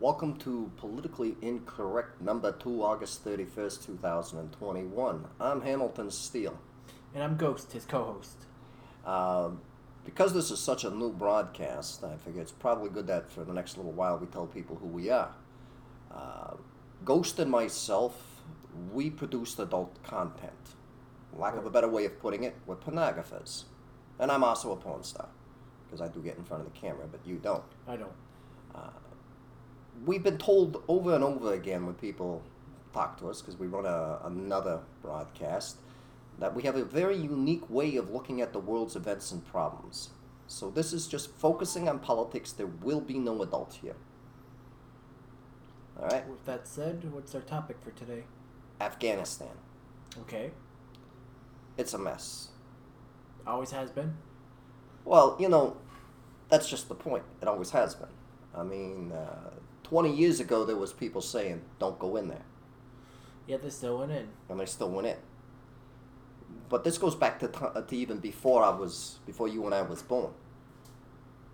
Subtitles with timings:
[0.00, 5.26] Welcome to Politically Incorrect number 2, August 31st, 2021.
[5.38, 6.58] I'm Hamilton Steele.
[7.14, 8.46] And I'm Ghost, his co host.
[9.04, 9.50] Uh,
[10.06, 13.52] because this is such a new broadcast, I figure it's probably good that for the
[13.52, 15.34] next little while we tell people who we are.
[16.10, 16.54] Uh,
[17.04, 18.40] Ghost and myself,
[18.94, 20.76] we produce adult content.
[21.36, 23.64] Lack of a better way of putting it, we're pornographers.
[24.18, 25.28] And I'm also a porn star,
[25.84, 27.64] because I do get in front of the camera, but you don't.
[27.86, 28.14] I don't.
[30.04, 32.42] We've been told over and over again when people
[32.92, 35.76] talk to us because we run a, another broadcast
[36.38, 40.10] that we have a very unique way of looking at the world's events and problems.
[40.46, 42.50] So this is just focusing on politics.
[42.50, 43.94] There will be no adult here.
[46.00, 48.24] All right, With that said, what's our topic for today?
[48.80, 49.48] Afghanistan.
[50.22, 50.50] Okay.
[51.76, 52.48] It's a mess.
[53.46, 54.14] Always has been.
[55.04, 55.76] Well, you know,
[56.48, 57.24] that's just the point.
[57.42, 58.08] It always has been.
[58.54, 59.50] I mean, uh,
[59.90, 62.44] 20 years ago, there was people saying, "Don't go in there."
[63.48, 64.28] Yet they still went in.
[64.48, 65.16] and they still went in.
[66.68, 69.74] But this goes back to, t- uh, to even before I was before you and
[69.74, 70.32] I was born,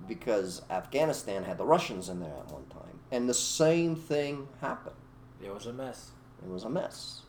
[0.07, 4.97] because Afghanistan had the Russians in there at one time, and the same thing happened.
[5.43, 6.11] It was a mess.
[6.45, 7.23] It was a mess,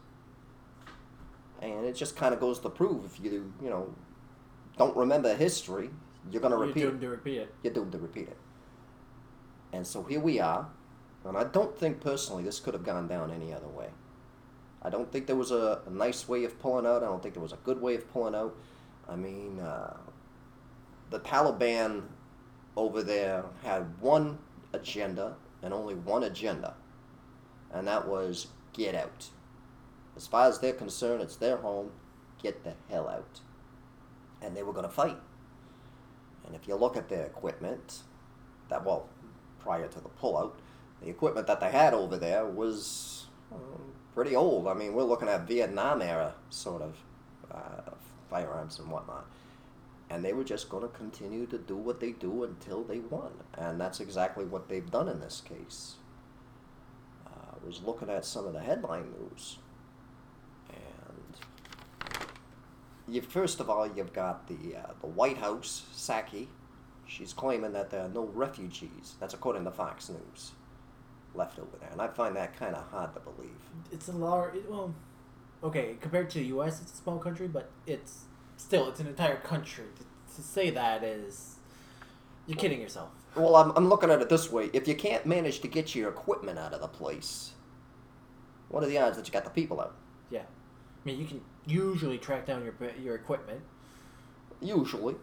[1.61, 3.93] and it just kind of goes to prove if you you know
[4.77, 5.89] don't remember history,
[6.29, 7.05] you're gonna You're repeat doomed it.
[7.05, 7.55] to repeat it.
[7.63, 8.37] You're doomed to repeat it.
[9.71, 10.67] And so here we are,
[11.27, 13.89] and I don't think personally this could have gone down any other way.
[14.81, 17.03] I don't think there was a, a nice way of pulling out.
[17.03, 18.55] I don't think there was a good way of pulling out.
[19.09, 19.97] I mean, uh,
[21.09, 22.03] the Taliban
[22.75, 24.37] over there had one
[24.73, 26.75] agenda and only one agenda,
[27.73, 29.29] and that was get out.
[30.15, 31.91] As far as they're concerned, it's their home.
[32.41, 33.41] Get the hell out.
[34.41, 35.17] And they were going to fight.
[36.45, 38.03] And if you look at their equipment,
[38.69, 39.09] that well,
[39.59, 40.53] prior to the pullout,
[41.01, 43.59] the equipment that they had over there was um,
[44.13, 44.67] pretty old.
[44.67, 46.95] I mean, we're looking at Vietnam era sort of
[47.51, 47.91] uh,
[48.29, 49.25] firearms and whatnot.
[50.09, 53.31] And they were just going to continue to do what they do until they won.
[53.57, 55.95] And that's exactly what they've done in this case.
[57.25, 59.57] Uh, I was looking at some of the headline news.
[60.69, 66.47] And you, first of all, you've got the, uh, the White House, Psaki.
[67.05, 69.15] She's claiming that there are no refugees.
[69.19, 70.51] That's according to Fox News.
[71.37, 71.89] Left over there.
[71.91, 73.51] And I find that kind of hard to believe.
[73.91, 74.55] It's a large.
[74.67, 74.93] Well,
[75.63, 78.23] okay, compared to the U.S., it's a small country, but it's
[78.57, 79.85] still it's an entire country.
[79.97, 81.57] To, to say that is,
[82.47, 83.09] you're kidding yourself.
[83.35, 84.71] Well, I'm, I'm looking at it this way.
[84.73, 87.51] If you can't manage to get your equipment out of the place,
[88.69, 89.95] what are the odds that you got the people out?
[90.31, 90.43] Yeah, I
[91.05, 93.61] mean you can usually track down your your equipment,
[94.59, 95.15] Usually.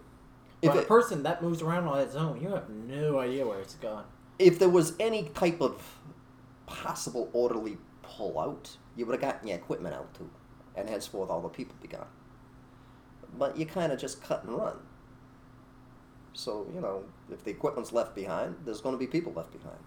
[0.63, 3.59] but If, a person that moves around on its own, you have no idea where
[3.61, 4.05] it's gone.
[4.39, 5.99] If there was any type of
[6.67, 10.31] possible orderly pullout, you would have gotten your equipment out too.
[10.77, 12.07] And henceforth, all the people be gone.
[13.39, 14.77] But you kind of just cut and run.
[16.33, 19.79] So, you know, if the equipment's left behind, there's going to be people left behind.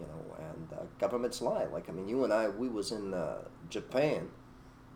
[0.00, 1.64] You know, and uh, governments lie.
[1.64, 3.38] Like, I mean, you and I, we was in uh,
[3.68, 4.28] Japan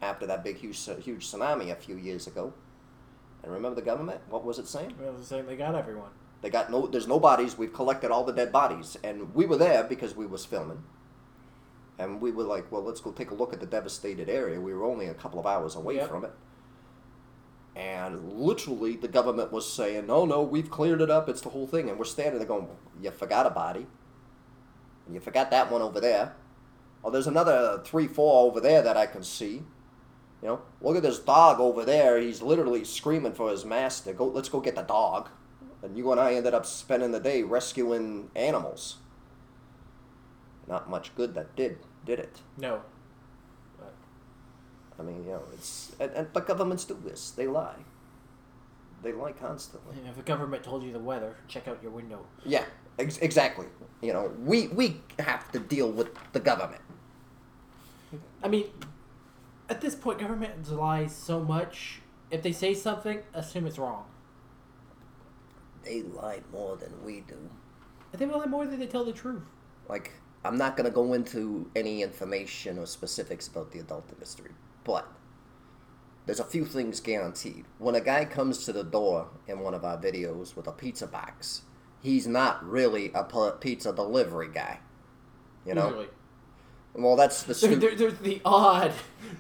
[0.03, 2.53] after that big, huge, huge tsunami a few years ago.
[3.43, 4.21] And remember the government?
[4.29, 4.95] What was it saying?
[4.99, 5.47] Well, the same.
[5.47, 6.11] They got everyone.
[6.43, 6.87] They got no.
[6.87, 7.59] There's no bodies.
[7.59, 10.85] We've collected all the dead bodies, and we were there because we was filming.
[11.99, 14.59] And we were like, well, let's go take a look at the devastated area.
[14.59, 16.09] We were only a couple of hours away Yep.
[16.09, 16.33] from it.
[17.77, 21.29] And literally, the government was saying, no, no, we've cleared it up.
[21.29, 21.89] It's the whole thing.
[21.91, 22.69] And we're standing there going,
[23.01, 23.87] you forgot a body.
[25.07, 26.35] And you forgot that one over there.
[27.05, 29.63] Oh, there's another three, four over there that I can see.
[30.43, 32.19] You know, look at this dog over there.
[32.19, 34.15] He's literally screaming for his master.
[34.15, 35.29] Go, let's go get the dog.
[35.83, 38.97] And you and I ended up spending the day rescuing animals.
[40.67, 42.41] Not much good that did, did it?
[42.59, 42.83] No.
[43.79, 43.95] But
[44.99, 47.31] I mean, you know, it's and, and but governments do this.
[47.31, 47.77] They lie.
[49.03, 49.97] They lie constantly.
[50.07, 52.27] if the government told you the weather, check out your window.
[52.45, 52.65] Yeah,
[52.99, 53.67] ex- exactly.
[54.03, 56.83] You know, we we have to deal with the government.
[58.43, 58.67] I mean,
[59.69, 62.01] at this point, government lies so much.
[62.31, 64.05] If they say something, assume it's wrong.
[65.83, 67.39] They lie more than we do.
[68.13, 69.43] I think they lie more than they tell the truth.
[69.89, 70.13] Like,
[70.45, 74.51] I'm not going to go into any information or specifics about the adult industry,
[74.85, 75.07] but
[76.27, 77.65] there's a few things guaranteed.
[77.79, 81.07] When a guy comes to the door in one of our videos with a pizza
[81.07, 81.63] box,
[82.03, 83.25] he's not really a
[83.61, 84.81] pizza delivery guy.
[85.67, 85.89] You know?
[85.89, 86.09] Usually.
[86.95, 88.93] Well, that's the There, stu- there, there's the odd.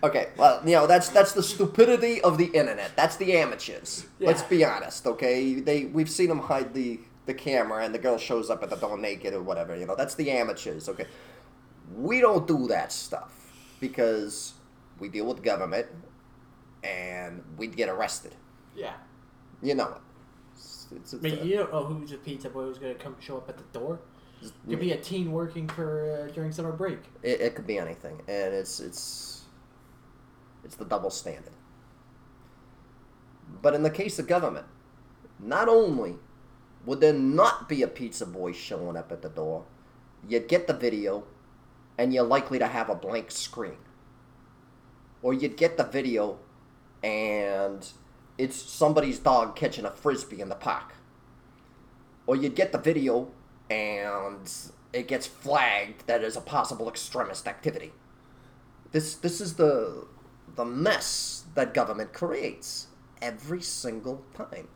[0.04, 2.94] Okay, well, you know that's that's the stupidity of the internet.
[2.96, 4.06] That's the amateurs.
[4.20, 5.54] Let's be honest, okay?
[5.54, 8.76] They we've seen them hide the the camera and the girl shows up at the
[8.76, 9.76] door naked or whatever.
[9.76, 10.88] You know, that's the amateurs.
[10.88, 11.06] Okay,
[11.94, 13.32] we don't do that stuff
[13.80, 14.54] because
[15.00, 15.86] we deal with government
[16.84, 18.34] and we'd get arrested.
[18.76, 18.94] Yeah.
[19.62, 20.00] You know it.
[20.54, 22.94] It's, it's, I it's mean, a- you don't know who's a pizza boy who's gonna
[22.94, 24.00] come show up at the door.
[24.68, 26.98] Could be a teen working for uh, during summer break.
[27.22, 29.42] It, it could be anything, and it's it's
[30.64, 31.52] it's the double standard.
[33.60, 34.66] But in the case of government,
[35.38, 36.16] not only
[36.86, 39.64] would there not be a pizza boy showing up at the door,
[40.26, 41.24] you'd get the video,
[41.98, 43.76] and you're likely to have a blank screen.
[45.22, 46.38] Or you'd get the video,
[47.02, 47.86] and
[48.38, 50.94] it's somebody's dog catching a frisbee in the park.
[52.26, 53.30] Or you'd get the video,
[53.70, 54.52] and
[54.92, 57.92] it gets flagged that is a possible extremist activity.
[58.92, 60.06] This this is the
[60.56, 62.88] the mess that government creates
[63.22, 64.68] every single time.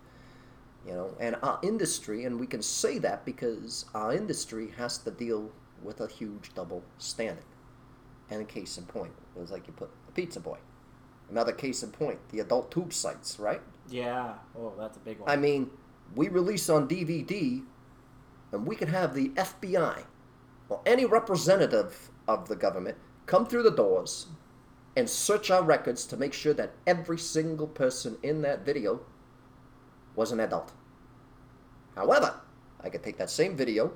[0.87, 5.11] You know, and our industry, and we can say that because our industry has to
[5.11, 5.51] deal
[5.83, 7.45] with a huge double standard.
[8.31, 10.59] And a case in point was like you put the pizza boy.
[11.31, 13.63] Another case in point, the adult tube sites, right?
[13.89, 14.35] Yeah.
[14.59, 15.31] Oh, that's a big one.
[15.31, 15.71] I mean,
[16.15, 17.63] we release on DVD,
[18.55, 20.05] and we can have the FBI
[20.69, 22.97] or any representative of the government
[23.27, 24.29] come through the doors
[24.97, 29.01] and search our records to make sure that every single person in that video
[30.15, 30.73] was an adult.
[31.97, 32.41] However,
[32.81, 33.93] I could take that same video,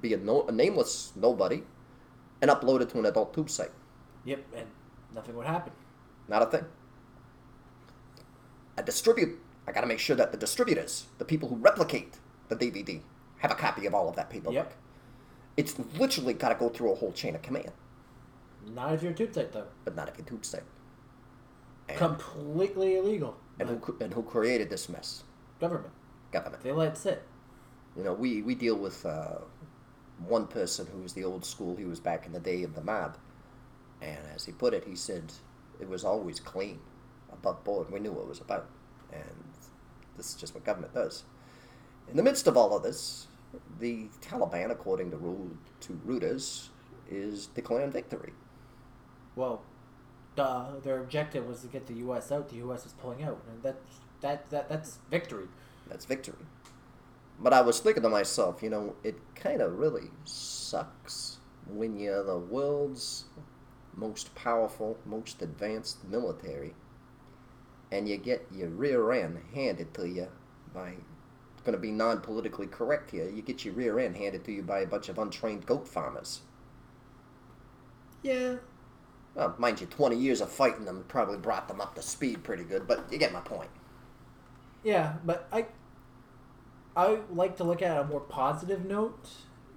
[0.00, 1.62] be a, no, a nameless nobody,
[2.40, 3.72] and upload it to an adult tube site.
[4.24, 4.66] Yep, and
[5.14, 5.72] nothing would happen.
[6.28, 6.64] Not a thing.
[8.78, 9.40] I distribute.
[9.66, 13.02] I got to make sure that the distributors, the people who replicate the DVD,
[13.40, 14.54] have a copy of all of that paperwork.
[14.54, 14.74] Yep.
[15.56, 17.72] It's literally got to go through a whole chain of command,
[18.74, 19.66] Not if you're a tube site though.
[19.84, 20.62] but not if you're a tube site.
[21.88, 23.36] And, Completely illegal.
[23.58, 25.24] and, who, and who created this mess?
[25.58, 25.92] government.
[26.32, 26.62] Government.
[26.62, 27.22] They let it sit.
[27.96, 29.38] You know, we, we deal with uh,
[30.26, 31.76] one person who was the old school.
[31.76, 33.18] He was back in the day of the mob.
[34.00, 35.24] And as he put it, he said,
[35.80, 36.78] it was always clean,
[37.32, 37.90] above board.
[37.90, 38.68] We knew what it was about.
[39.12, 39.24] And
[40.16, 41.24] this is just what government does.
[42.08, 43.26] In the midst of all of this,
[43.78, 46.68] the Taliban, according to, Ru- to Reuters,
[47.10, 48.32] is declaring victory.
[49.36, 49.62] Well,
[50.36, 52.30] duh, their objective was to get the U.S.
[52.30, 52.48] out.
[52.48, 52.86] The U.S.
[52.86, 55.46] is pulling out, and that's that that that's victory.
[55.88, 56.44] That's victory.
[57.38, 62.22] But I was thinking to myself, you know, it kind of really sucks when you're
[62.22, 63.24] the world's
[63.96, 66.74] most powerful, most advanced military,
[67.90, 70.28] and you get your rear end handed to you
[70.74, 70.94] by,
[71.64, 74.62] going to be non politically correct here, you get your rear end handed to you
[74.62, 76.40] by a bunch of untrained goat farmers.
[78.22, 78.56] Yeah.
[79.34, 82.64] Well, mind you, 20 years of fighting them probably brought them up to speed pretty
[82.64, 83.70] good, but you get my point.
[84.82, 85.66] Yeah, but I
[86.96, 89.28] I like to look at a more positive note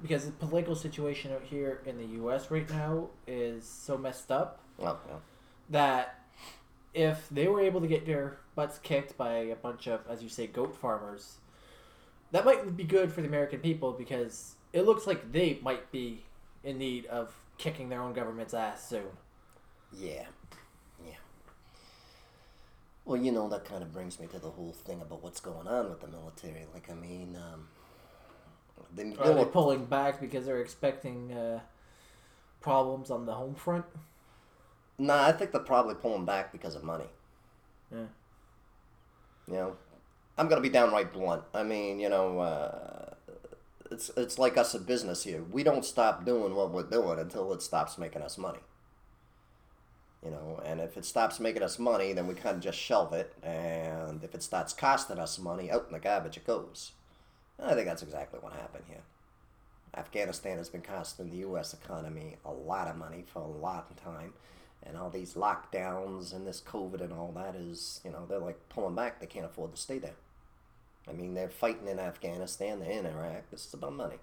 [0.01, 2.49] because the political situation out here in the U.S.
[2.49, 5.21] right now is so messed up Well, well
[5.69, 6.19] that
[6.93, 10.29] if they were able to get their butts kicked by a bunch of, as you
[10.29, 11.37] say, goat farmers,
[12.33, 16.23] that might be good for the American people because it looks like they might be
[16.63, 19.05] in need of kicking their own government's ass soon.
[19.95, 20.25] Yeah.
[21.05, 21.13] Yeah.
[23.05, 25.67] Well, you know, that kind of brings me to the whole thing about what's going
[25.67, 26.65] on with the military.
[26.73, 27.67] Like, I mean, um,
[28.95, 31.59] the Are they pulling back because they're expecting uh,
[32.61, 33.85] problems on the home front?
[34.97, 37.05] Nah, I think they're probably pulling back because of money.
[37.91, 38.05] Yeah.
[39.47, 39.75] You know,
[40.37, 41.43] I'm gonna be downright blunt.
[41.53, 43.13] I mean, you know, uh,
[43.91, 45.43] it's it's like us in business here.
[45.43, 48.59] We don't stop doing what we're doing until it stops making us money.
[50.23, 53.13] You know, and if it stops making us money, then we kind of just shelve
[53.13, 53.33] it.
[53.43, 56.93] And if it starts costing us money, out in the garbage it goes.
[57.61, 59.01] I think that's exactly what happened here.
[59.95, 61.73] Afghanistan has been costing the U.S.
[61.73, 64.33] economy a lot of money for a lot of time.
[64.81, 68.57] And all these lockdowns and this COVID and all that is, you know, they're like
[68.69, 69.19] pulling back.
[69.19, 70.15] They can't afford to stay there.
[71.07, 73.49] I mean, they're fighting in Afghanistan, they're in Iraq.
[73.51, 74.17] This is about money.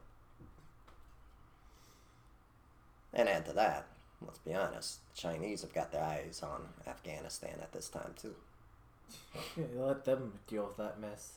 [3.12, 3.86] And add to that,
[4.24, 8.34] let's be honest, the Chinese have got their eyes on Afghanistan at this time, too.
[9.74, 11.34] Let them deal with that mess.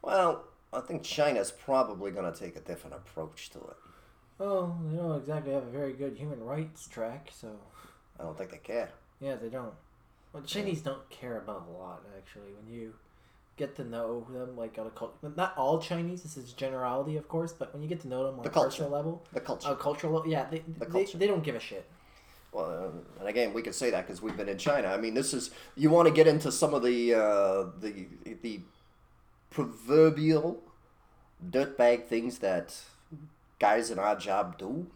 [0.00, 3.76] Well, I think China's probably going to take a different approach to it.
[4.38, 7.56] Well, they don't exactly have a very good human rights track, so
[8.18, 8.90] I don't think they care.
[9.20, 9.74] yeah, they don't.
[10.32, 12.52] Well, Chinese don't care about a lot actually.
[12.52, 12.94] When you
[13.58, 16.22] get to know them, like on a cult, not all Chinese.
[16.22, 18.52] This is generality, of course, but when you get to know them on The a
[18.52, 19.70] personal level, The culture.
[19.70, 21.18] a cultural level, yeah, they The they, culture.
[21.18, 21.84] they don't give a shit.
[22.52, 24.88] Well, um, and again, we can say that because we've been in China.
[24.88, 28.06] I mean, this is you want to get into some of the uh, the
[28.42, 28.60] the
[29.50, 30.62] proverbial
[31.50, 32.80] dirtbag things that
[33.58, 34.86] guys in our job do.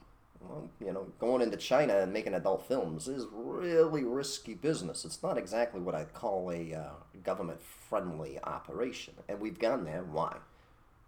[0.41, 5.05] Well, you know, going into China and making adult films is really risky business.
[5.05, 6.91] It's not exactly what I'd call a uh,
[7.25, 9.15] government friendly operation.
[9.29, 10.03] And we've gone there.
[10.03, 10.37] Why?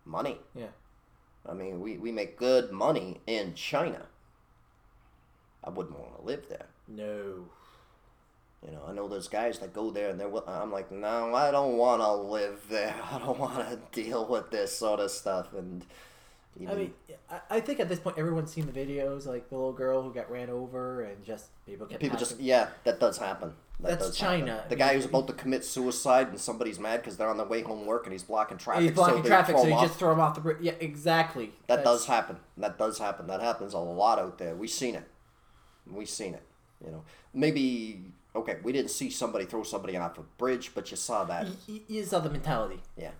[0.04, 0.38] Money.
[0.54, 0.68] Yeah.
[1.48, 4.06] I mean, we, we make good money in China.
[5.62, 6.66] I wouldn't want to live there.
[6.88, 7.46] No.
[8.64, 10.48] You know, I know there's guys that go there and they're.
[10.48, 12.94] I'm like, no, I don't want to live there.
[13.12, 15.52] I don't want to deal with this sort of stuff.
[15.52, 15.84] And
[16.68, 16.94] I mean,
[17.50, 20.30] I, think at this point everyone's seen the videos, like the little girl who got
[20.30, 23.54] ran over, and just people people passing- just yeah, that does happen.
[23.80, 24.40] That That's does happen.
[24.46, 24.64] China.
[24.68, 27.62] The guy who's about to commit suicide and somebody's mad because they're on their way
[27.62, 28.84] home work and he's blocking traffic.
[28.84, 30.58] He's blocking so traffic, so you just throw him off the bridge.
[30.60, 31.46] Yeah, exactly.
[31.66, 32.36] That That's- does happen.
[32.56, 33.26] That does happen.
[33.26, 34.54] That happens a lot out there.
[34.54, 35.06] We've seen it.
[35.90, 36.42] We've seen it.
[36.84, 37.04] You know,
[37.34, 38.58] maybe okay.
[38.62, 41.46] We didn't see somebody throw somebody off a bridge, but you saw that.
[41.46, 42.80] y- y- You saw the mentality.
[42.96, 43.10] Yeah,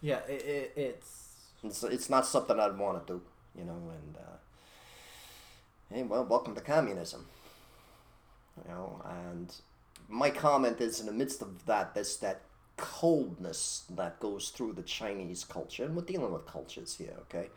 [0.00, 1.22] Yeah, it, it, it's
[1.64, 3.22] it's, it's not something I'd want to do.
[3.58, 7.26] You know, and uh, hey, well, welcome to communism.
[8.56, 9.54] You know, and
[10.08, 12.42] my comment is in the midst of that, there's that
[12.76, 17.48] coldness that goes through the Chinese culture, and we're dealing with cultures here, okay?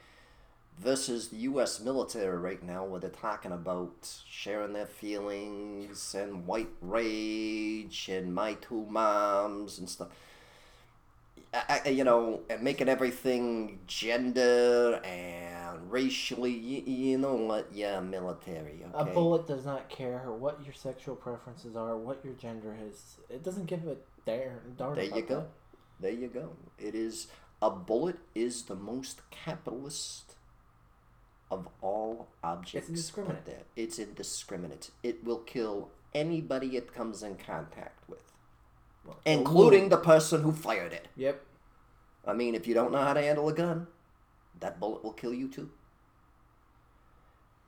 [0.80, 1.82] Versus the U.S.
[1.82, 8.54] military right now, where they're talking about sharing their feelings and white rage and my
[8.54, 10.08] two moms and stuff.
[11.86, 16.52] You know, and making everything gender and racially.
[16.52, 17.70] You, you know what?
[17.74, 18.86] Yeah, military.
[18.94, 23.18] a bullet does not care what your sexual preferences are, what your gender is.
[23.30, 24.60] It doesn't give a darn.
[24.78, 25.36] darn There you go.
[25.36, 25.50] that.
[26.00, 26.52] There you go.
[26.78, 27.28] It is
[27.62, 30.36] a bullet is the most capitalist
[31.52, 32.88] of all objects.
[32.88, 33.66] put indiscriminate.
[33.76, 34.92] It's indiscriminate.
[35.04, 38.29] It will kill anybody it comes in contact with,
[39.26, 41.08] including the person who fired it.
[41.16, 41.42] Yep.
[42.26, 43.88] I mean, if you don't know how to handle a gun,
[44.60, 45.70] that bullet will kill you too.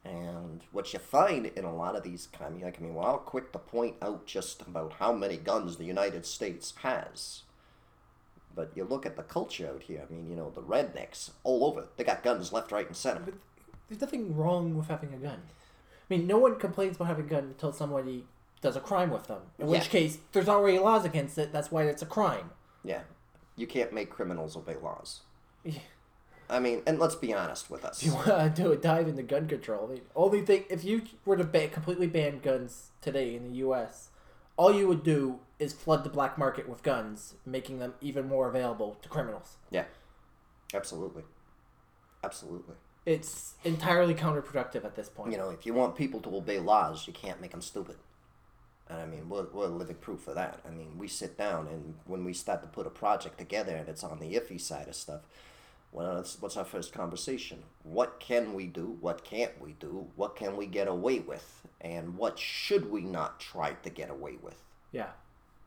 [0.04, 3.18] And what you find in a lot of these communist, like, I mean, well, I'll
[3.18, 7.44] quick to point out just about how many guns the United States has.
[8.54, 11.64] But you look at the culture out here, I mean, you know, the rednecks all
[11.64, 13.22] over, they got guns left, right, and center.
[13.22, 13.36] But
[13.88, 15.42] there's nothing wrong with having a gun.
[16.10, 18.26] I mean, no one complains about having a gun until somebody
[18.62, 19.42] does a crime with them.
[19.60, 19.92] In which Yeah.
[19.92, 21.52] case, there's already laws against it.
[21.52, 22.52] That's why it's a crime.
[22.84, 23.02] Yeah.
[23.56, 25.22] You can't make criminals obey laws.
[26.50, 28.04] I mean, and let's be honest with us.
[28.04, 31.38] You want to do a dive into gun control, the only thing if you were
[31.38, 34.10] to ban, completely ban guns today in the U.S.,
[34.58, 38.50] all you would do is flood the black market with guns, making them even more
[38.50, 39.58] available to criminals.
[39.70, 39.86] Yeah.
[40.74, 41.24] Absolutely.
[42.24, 42.76] Absolutely.
[43.06, 45.32] It's entirely counterproductive at this point.
[45.32, 47.96] You know, if you want people to obey laws, you can't make them stupid.
[48.92, 50.60] And I mean, we're, we're living proof of that.
[50.68, 53.88] I mean, we sit down and when we start to put a project together and
[53.88, 55.22] it's on the iffy side of stuff,
[55.94, 57.64] well, that's, what's our first conversation?
[57.84, 58.98] What can we do?
[59.00, 60.08] What can't we do?
[60.16, 61.62] What can we get away with?
[61.80, 64.62] And what should we not try to get away with?
[64.92, 65.12] yeah.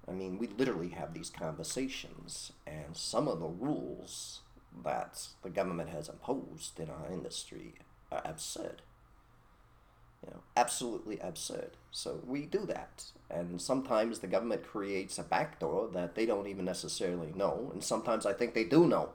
[0.07, 4.40] I mean, we literally have these conversations, and some of the rules
[4.85, 7.76] that the government has imposed in our industry
[8.12, 8.83] are absurd.
[10.25, 11.73] You know, absolutely absurd.
[11.90, 16.64] So we do that, and sometimes the government creates a backdoor that they don't even
[16.64, 19.11] necessarily know, and sometimes I think they do know.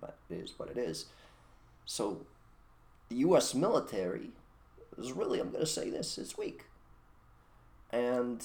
[0.00, 1.06] But it is what it is.
[1.84, 2.26] So,
[3.10, 3.54] the U.S.
[3.54, 4.30] military
[4.98, 6.64] is really, I'm going to say this, is weak.
[7.92, 8.44] And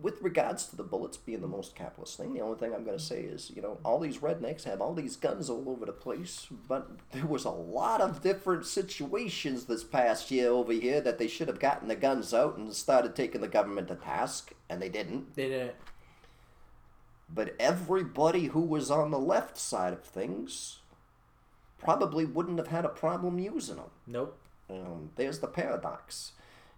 [0.00, 2.98] with regards to the bullets being the most capitalist thing, the only thing I'm going
[2.98, 5.92] to say is, you know, all these rednecks have all these guns all over the
[5.92, 11.18] place, but there was a lot of different situations this past year over here that
[11.18, 14.82] they should have gotten the guns out and started taking the government to task, and
[14.82, 15.34] they didn't.
[15.34, 15.76] They didn't.
[17.32, 20.80] But everybody who was on the left side of things
[21.78, 23.90] probably wouldn't have had a problem using them.
[24.06, 24.38] Nope.
[24.68, 26.32] Um, there's the paradox.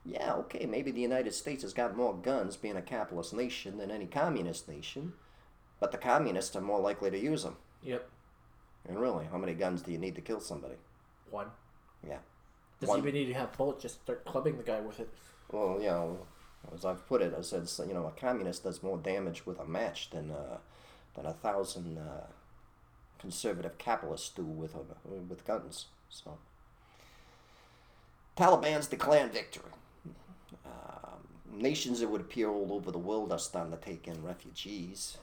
[0.09, 3.91] Yeah, okay, maybe the United States has got more guns being a capitalist nation than
[3.91, 5.12] any communist nation,
[5.81, 7.57] but the communists are more likely to use them.
[7.83, 8.09] Yep.
[8.88, 10.77] And really, how many guns do you need to kill somebody?
[11.31, 11.49] One.
[12.03, 12.19] Yeah.
[12.81, 12.99] Doesn't One.
[13.00, 13.83] even need to have bullets.
[13.83, 15.11] Just start clubbing the guy with it.
[15.53, 16.19] Well, you know,
[16.75, 19.67] as I've put it, I said, you know, a communist does more damage with a
[19.67, 20.59] match than uh,
[21.17, 22.29] than a thousand uh,
[23.19, 25.87] conservative capitalists do with a, with guns.
[26.09, 26.38] So,
[28.37, 29.73] Taliban's declared victory.
[31.52, 35.17] Nations, it would appear, all over the world are starting to take in refugees.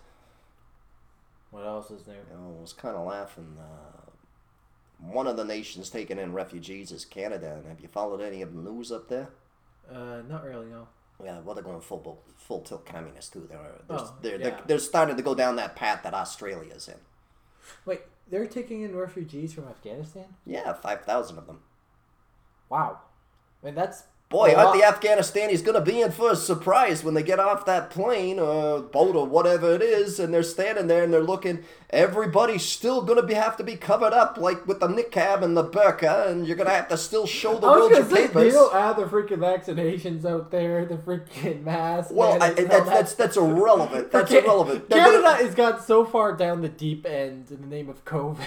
[1.51, 2.13] What else is new?
[2.13, 3.57] You know, I was kind of laughing.
[3.59, 4.09] Uh,
[4.99, 7.55] one of the nations taking in refugees is Canada.
[7.57, 9.29] And have you followed any of the news up there?
[9.89, 10.65] Uh, not really.
[10.67, 10.87] No.
[11.23, 13.47] Yeah, well, they're going full bo- full tilt communist too.
[13.49, 14.43] They're they're, Oh, they're, yeah.
[14.49, 16.95] they're they're starting to go down that path that Australia's in.
[17.85, 18.01] Wait.
[18.29, 20.25] they're taking in refugees from Afghanistan.
[20.45, 21.61] Yeah, five thousand of them.
[22.67, 22.99] Wow,
[23.63, 24.95] I mean that's Boy, a aren't the lot.
[24.95, 28.81] Afghanistan going to be in for a surprise when they get off that plane or
[28.81, 31.63] boat or whatever it is, and they're standing there and they're looking.
[31.91, 35.55] Everybody's still going to be have to be covered up, like with the niqab and
[35.55, 38.03] the burqa, and you're going to have to still show the I was world your
[38.03, 38.53] say, they papers.
[38.53, 42.11] don't have the freaking vaccinations out there, the freaking masks.
[42.11, 44.11] Well, I, that's, that's that's irrelevant.
[44.11, 44.89] That's irrelevant.
[44.89, 48.43] Canada has gone so far down the deep end in the name of COVID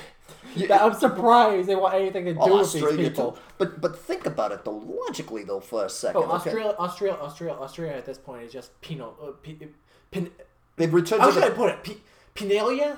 [0.55, 0.85] Yeah.
[0.85, 3.33] I'm surprised they want anything to do with these Australia people.
[3.33, 3.39] too.
[3.59, 6.23] But but think about it though, logically though, for a second.
[6.23, 6.35] Oh, okay?
[6.35, 9.17] Australia, Australia, Australia, Australia at this point is just penal.
[9.23, 9.57] Uh, pe,
[10.11, 10.31] pin,
[10.77, 11.83] They've returned how to should I put it?
[11.83, 11.99] P,
[12.35, 12.97] penalia?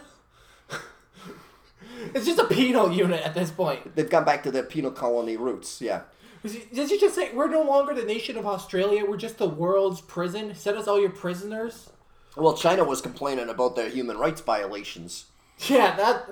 [2.15, 3.95] it's just a penal unit at this point.
[3.97, 5.81] they've gone back to their penal colony roots.
[5.81, 6.03] Yeah.
[6.43, 9.05] Did you just say we're no longer the nation of Australia?
[9.05, 10.55] We're just the world's prison.
[10.55, 11.91] Send us all your prisoners.
[12.37, 15.27] Well, China was complaining about their human rights violations.
[15.69, 16.31] Yeah, that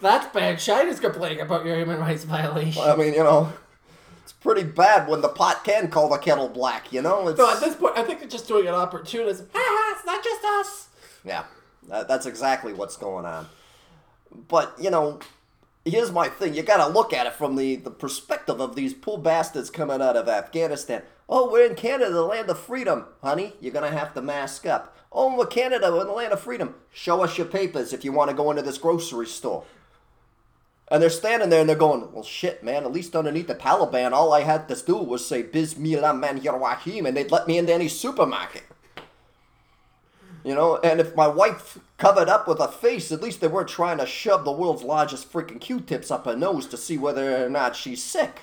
[0.00, 0.58] that's bad.
[0.58, 2.82] China's complaining about your human rights violation.
[2.82, 3.52] I mean, you know,
[4.22, 6.92] it's pretty bad when the pot can call the kettle black.
[6.92, 9.48] You know, it's so at this point, I think they're just doing an opportunism.
[9.54, 10.88] Ah, it's not just us.
[11.24, 11.44] yeah,
[11.88, 13.46] that, that's exactly what's going on.
[14.48, 15.20] But you know,
[15.84, 18.94] here's my thing: you got to look at it from the the perspective of these
[18.94, 21.02] poor bastards coming out of Afghanistan.
[21.28, 23.54] Oh, we're in Canada, the land of freedom, honey.
[23.60, 24.96] You're gonna have to mask up.
[25.12, 26.74] Oh, we're Canada, we're in the land of freedom.
[26.92, 29.64] Show us your papers if you want to go into this grocery store.
[30.88, 34.12] And they're standing there and they're going, well, shit, man, at least underneath the Taliban,
[34.12, 37.72] all I had to do was say Bismillah man Rahim and they'd let me into
[37.72, 38.64] any supermarket.
[40.42, 43.68] You know, and if my wife covered up with a face, at least they weren't
[43.68, 47.44] trying to shove the world's largest freaking Q tips up her nose to see whether
[47.44, 48.42] or not she's sick.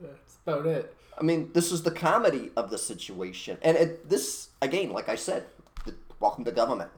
[0.00, 0.97] That's about it.
[1.18, 3.58] I mean, this is the comedy of the situation.
[3.62, 5.46] And it, this, again, like I said,
[5.84, 6.90] th- welcome to government.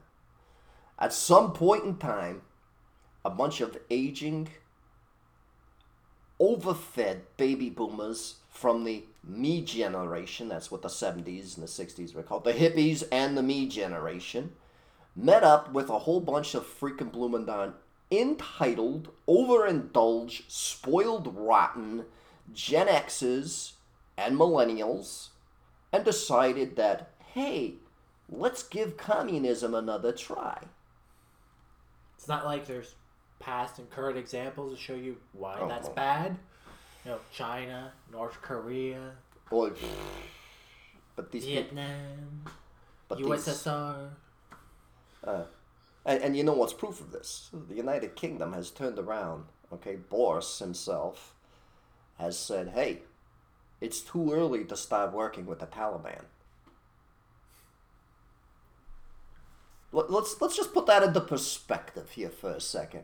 [0.99, 2.43] At some point in time,
[3.25, 4.49] a bunch of aging,
[6.39, 12.23] overfed baby boomers from the me generation, that's what the 70s and the 60s were
[12.23, 14.51] called, the hippies and the me generation,
[15.15, 17.73] met up with a whole bunch of freaking blooming darn
[18.11, 22.05] entitled, overindulged, spoiled, rotten
[22.53, 23.73] Gen X's
[24.25, 25.29] and millennials
[25.91, 27.73] and decided that, hey,
[28.29, 30.57] let's give communism another try.
[32.17, 32.95] It's not like there's
[33.39, 35.95] past and current examples to show you why Oh, that's well.
[35.95, 36.37] bad.
[37.03, 39.13] You know, China, North Korea,
[39.49, 39.71] Boy,
[41.15, 42.43] but these people, Vietnam,
[43.09, 44.09] but these, USSR.
[45.25, 45.43] uh,
[46.05, 47.49] and, and you know what's proof of this?
[47.67, 49.45] The United Kingdom has turned around.
[49.73, 51.33] Okay, Boris himself
[52.19, 52.99] has said, hey,
[53.81, 56.21] it's too early to start working with the Taliban.
[59.91, 63.03] Let- Let's let's just put that into perspective here for a second.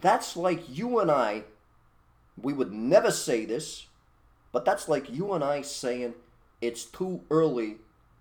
[0.00, 1.44] That's like you and I.
[2.40, 3.86] We would never say this,
[4.52, 6.14] but that's like you and I saying
[6.60, 7.76] it's too early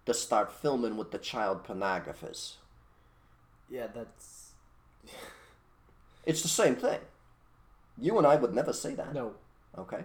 [0.06, 2.56] to start filming with the child pornographers.
[3.70, 4.52] Yeah, that's
[6.26, 7.00] It's the same thing.
[7.98, 9.14] You and I would never say that.
[9.14, 9.34] no.
[9.78, 10.04] Okay?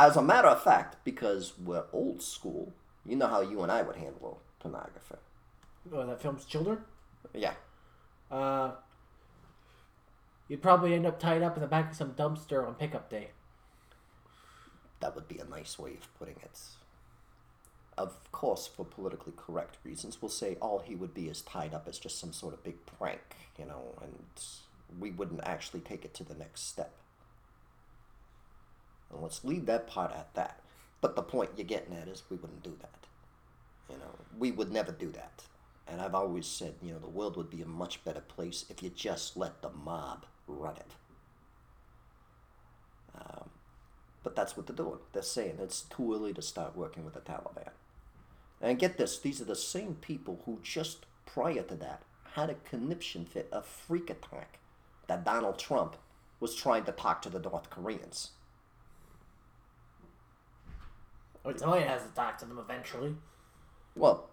[0.00, 2.72] As a matter of fact, because we're old school,
[3.04, 5.16] you know how you and I would handle pornography.
[5.92, 6.78] Oh, that films children.
[7.34, 7.52] Yeah.
[8.30, 8.70] Uh,
[10.48, 13.32] you'd probably end up tied up in the back of some dumpster on pickup day.
[15.00, 16.58] That would be a nice way of putting it.
[17.98, 21.86] Of course, for politically correct reasons, we'll say all he would be is tied up
[21.86, 24.24] as just some sort of big prank, you know, and
[24.98, 26.94] we wouldn't actually take it to the next step.
[29.12, 30.60] And let's leave that part at that.
[31.00, 33.06] But the point you're getting at is we wouldn't do that.
[33.88, 35.44] You know, we would never do that.
[35.88, 38.82] And I've always said, you know, the world would be a much better place if
[38.82, 40.92] you just let the mob run it.
[43.16, 43.50] Um,
[44.22, 44.98] but that's what they're doing.
[45.12, 47.70] They're saying it's too early to start working with the Taliban.
[48.60, 52.02] And get this, these are the same people who just prior to that
[52.34, 54.58] had a conniption fit, a freak attack,
[55.08, 55.96] that Donald Trump
[56.38, 58.30] was trying to talk to the North Koreans.
[61.44, 63.14] Oh, Italian has to talk to them eventually.
[63.96, 64.30] Well,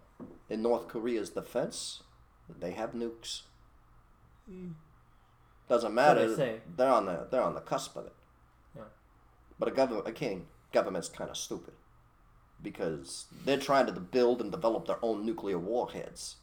[0.48, 2.02] in North Korea's defense,
[2.60, 3.42] they have nukes.
[4.48, 4.72] Hmm.
[5.68, 6.34] Doesn't matter.
[6.34, 6.60] they.
[6.76, 8.14] They're on the they're on the cusp of it.
[8.74, 8.82] Yeah.
[9.58, 11.74] But a government, a king, government's kind of stupid
[12.62, 16.36] because they're trying to build and develop their own nuclear warheads.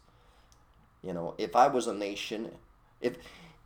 [1.01, 2.51] You know, if I was a nation,
[3.01, 3.17] if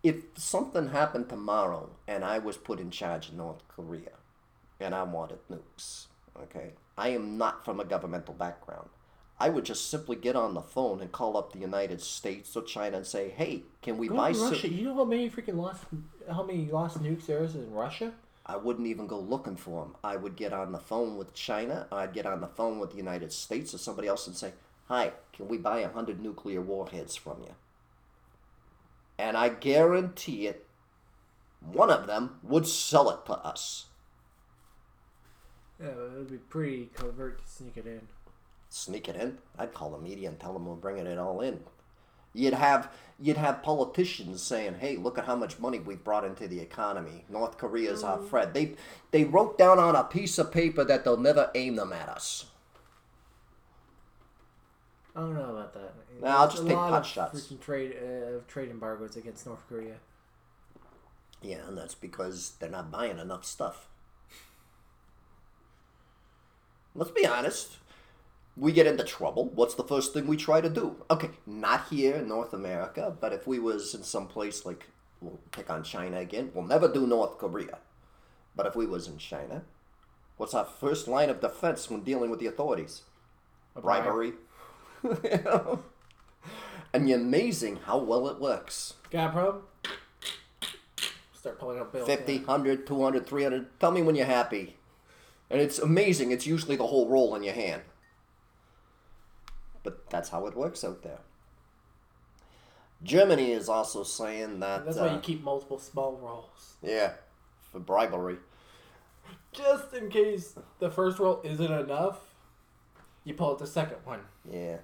[0.01, 4.11] if something happened tomorrow and I was put in charge of North Korea,
[4.79, 6.07] and I wanted nukes,
[6.43, 8.89] okay, I am not from a governmental background.
[9.39, 12.61] I would just simply get on the phone and call up the United States or
[12.61, 14.67] China and say, "Hey, can we Go buy?" Russia.
[14.67, 15.85] You know how many freaking lost
[16.29, 18.13] how many lost nukes there is in Russia?
[18.45, 19.95] I wouldn't even go looking for them.
[20.03, 21.87] I would get on the phone with China.
[21.91, 24.53] I'd get on the phone with the United States or somebody else and say,
[24.87, 27.55] "Hi, can we buy a hundred nuclear warheads from you?"
[29.17, 30.67] And I guarantee it,
[31.61, 33.85] one of them would sell it to us.
[35.79, 38.07] Yeah, it would be pretty covert to sneak it in.
[38.69, 39.37] Sneak it in.
[39.57, 41.61] I'd call the media and tell them we're bringing it all in.
[42.33, 46.47] You'd have you'd have politicians saying, "Hey, look at how much money we've brought into
[46.47, 47.25] the economy.
[47.29, 48.75] North Korea's our friend." They
[49.11, 52.45] they wrote down on a piece of paper that they'll never aim them at us.
[55.15, 55.93] I don't know about that.
[56.21, 57.47] Nah, I'll There's just a take lot pot of shots.
[57.47, 59.95] freaking trade uh, trade embargoes against North Korea.
[61.41, 63.88] Yeah, and that's because they're not buying enough stuff.
[66.99, 67.77] Let's be honest.
[68.57, 69.45] We get into trouble.
[69.55, 70.97] What's the first thing we try to do?
[71.09, 74.85] Okay, not here in North America, but if we was in some place like
[75.21, 77.77] we'll pick on China again, we'll never do North Korea.
[78.53, 79.63] But if we was in China,
[80.35, 83.03] what's our first line of defense when dealing with the authorities?
[83.77, 83.81] A.
[83.81, 84.33] Bribery.
[85.01, 85.83] You know?
[86.93, 88.95] And you're amazing how well it works.
[89.09, 89.63] Got a problem?
[91.33, 92.09] Start pulling up bills.
[92.09, 92.39] 50, yeah.
[92.39, 93.79] 100, 200, 300.
[93.79, 94.75] Tell me when you're happy.
[95.49, 96.31] And it's amazing.
[96.31, 97.81] It's usually the whole roll in your hand.
[99.83, 101.19] But that's how it works out there.
[103.01, 104.85] Germany is also saying that.
[104.85, 106.75] That's uh, why you keep multiple small rolls.
[106.83, 107.13] Yeah,
[107.71, 108.37] for bribery.
[109.51, 112.19] Just in case the first roll isn't enough,
[113.23, 114.21] you pull out the second one.
[114.51, 114.77] Yeah.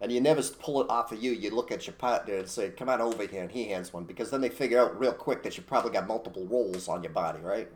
[0.00, 1.32] And you never pull it off of you.
[1.32, 4.04] You look at your partner and say, come on over here, and he hands one.
[4.04, 7.12] Because then they figure out real quick that you probably got multiple rolls on your
[7.12, 7.68] body, right?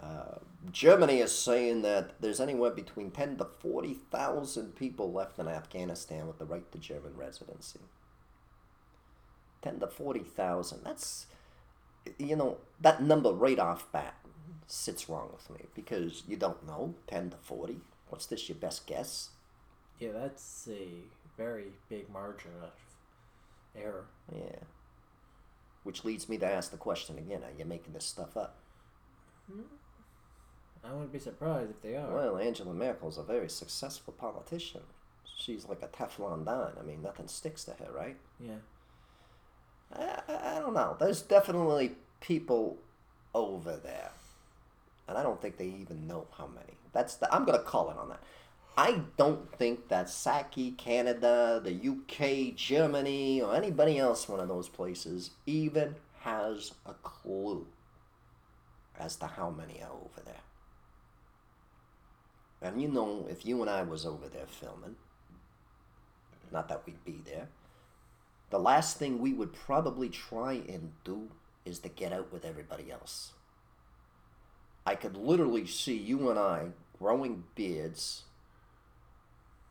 [0.00, 0.38] Uh,
[0.70, 6.38] Germany is saying that there's anywhere between 10 to 40,000 people left in Afghanistan with
[6.38, 7.80] the right to German residency.
[9.62, 10.84] 10 to 40,000.
[10.84, 11.26] That's,
[12.18, 14.14] you know, that number right off bat
[14.66, 17.78] sits wrong with me because you don't know 10 to 40.
[18.08, 19.30] What's this, your best guess?
[19.98, 20.88] Yeah, that's a
[21.36, 22.70] very big margin of
[23.80, 24.06] error.
[24.32, 24.60] Yeah.
[25.82, 28.56] Which leads me to ask the question again are you making this stuff up?
[30.84, 32.12] I wouldn't be surprised if they are.
[32.12, 34.82] Well, Angela Merkel's a very successful politician.
[35.24, 36.72] She's like a Teflon Don.
[36.78, 38.16] I mean, nothing sticks to her, right?
[38.40, 38.58] Yeah.
[39.92, 40.96] I, I, I don't know.
[40.98, 42.78] There's definitely people
[43.34, 44.10] over there.
[45.08, 46.74] And I don't think they even know how many.
[46.92, 48.20] That's the, I'm going to call it on that.
[48.76, 54.68] I don't think that Psaki, Canada, the UK, Germany, or anybody else one of those
[54.68, 57.66] places even has a clue
[58.98, 60.42] as to how many are over there.
[62.60, 64.96] And you know, if you and I was over there filming,
[66.50, 67.48] not that we'd be there,
[68.50, 71.28] the last thing we would probably try and do
[71.64, 73.32] is to get out with everybody else.
[74.86, 76.68] I could literally see you and I
[76.98, 78.24] growing beards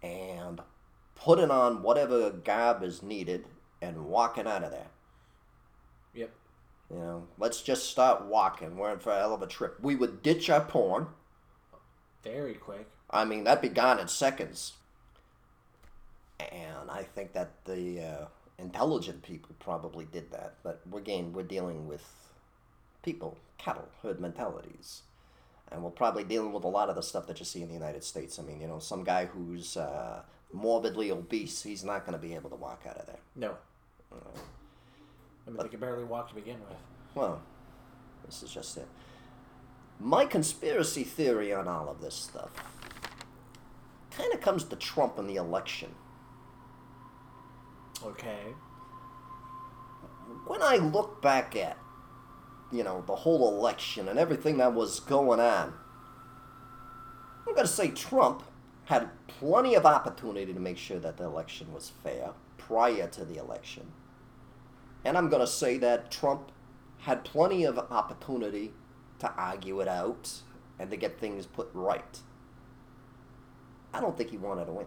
[0.04, 0.62] and
[1.16, 3.46] putting on whatever garb is needed
[3.82, 4.92] and walking out of there.
[6.14, 6.32] Yep.
[6.92, 8.78] You know, let's just start walking.
[8.78, 9.80] We're in for a hell of a trip.
[9.82, 11.08] We would ditch our porn.
[12.28, 12.88] Very quick.
[13.10, 14.74] I mean, that'd be gone in seconds.
[16.40, 18.26] And I think that the uh,
[18.60, 20.56] intelligent people probably did that.
[20.64, 22.04] But again, we're dealing with
[23.04, 25.02] people, cattle, herd mentalities.
[25.72, 27.74] And we're probably dealing with a lot of the stuff that you see in the
[27.74, 28.40] United States.
[28.40, 30.22] I mean, you know, some guy who's uh,
[30.54, 33.20] morbidly obese, he's not going to be able to walk out of there.
[33.36, 33.56] No.
[34.12, 36.78] I mean, they could barely walk to begin with.
[37.16, 37.42] Well,
[38.26, 38.88] this is just it.
[40.00, 42.52] My conspiracy theory on all of this stuff
[44.12, 45.94] kind of comes to Trump in the election.
[48.04, 48.54] Okay.
[50.46, 51.78] When I look back at,
[52.72, 55.74] you know, the whole election and everything that was going on,
[57.48, 58.44] I'm going to say Trump
[58.86, 63.38] had plenty of opportunity to make sure that the election was fair prior to the
[63.38, 63.92] election.
[65.04, 66.52] And I'm going to say that Trump
[67.00, 68.74] had plenty of opportunity
[69.20, 70.42] to argue it out
[70.80, 72.20] and to get things put right.
[73.94, 74.86] I don't think he wanted to win.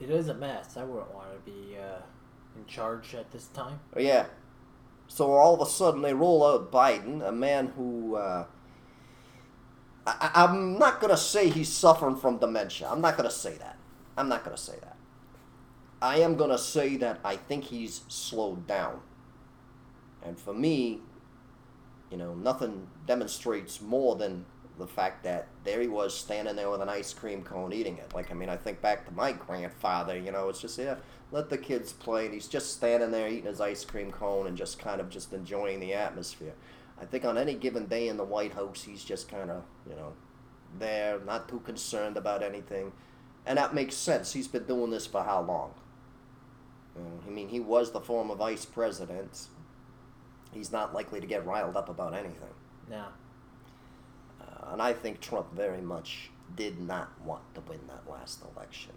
[0.00, 0.76] It is a mess.
[0.76, 2.02] I wouldn't want to be uh,
[2.56, 3.78] in charge at this time.
[3.96, 4.26] Oh, yeah.
[5.06, 8.16] So all of a sudden they roll out Biden, a man who.
[8.16, 8.44] Uh,
[10.06, 12.88] I, I- I'm not going to say he's suffering from dementia.
[12.90, 13.76] I'm not going to say that.
[14.16, 14.96] I'm not going to say that.
[16.02, 19.00] I am going to say that I think he's slowed down.
[20.24, 21.00] And for me,
[22.12, 24.44] you know, nothing demonstrates more than
[24.78, 28.12] the fact that there he was standing there with an ice cream cone eating it.
[28.14, 30.96] Like, I mean, I think back to my grandfather, you know, it's just, yeah,
[31.30, 32.26] let the kids play.
[32.26, 35.32] And he's just standing there eating his ice cream cone and just kind of just
[35.32, 36.52] enjoying the atmosphere.
[37.00, 39.96] I think on any given day in the White House, he's just kind of, you
[39.96, 40.12] know,
[40.78, 42.92] there, not too concerned about anything.
[43.46, 44.34] And that makes sense.
[44.34, 45.72] He's been doing this for how long?
[47.26, 49.48] I mean, he was the former vice president.
[50.52, 52.54] He's not likely to get riled up about anything.
[52.90, 53.06] No.
[54.40, 58.92] Uh, and I think Trump very much did not want to win that last election.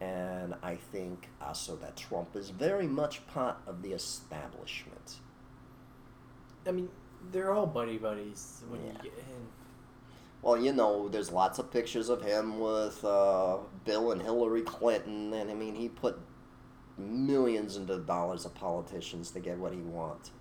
[0.00, 5.16] And I think also that Trump is very much part of the establishment.
[6.66, 6.88] I mean,
[7.30, 8.92] they're all buddy buddies when Yeah.
[8.92, 9.46] you get in.
[10.42, 15.32] Well, you know, there's lots of pictures of him with uh, Bill and Hillary Clinton,
[15.32, 16.18] and I mean, he put
[16.98, 20.32] millions into the dollars of politicians to get what he wants.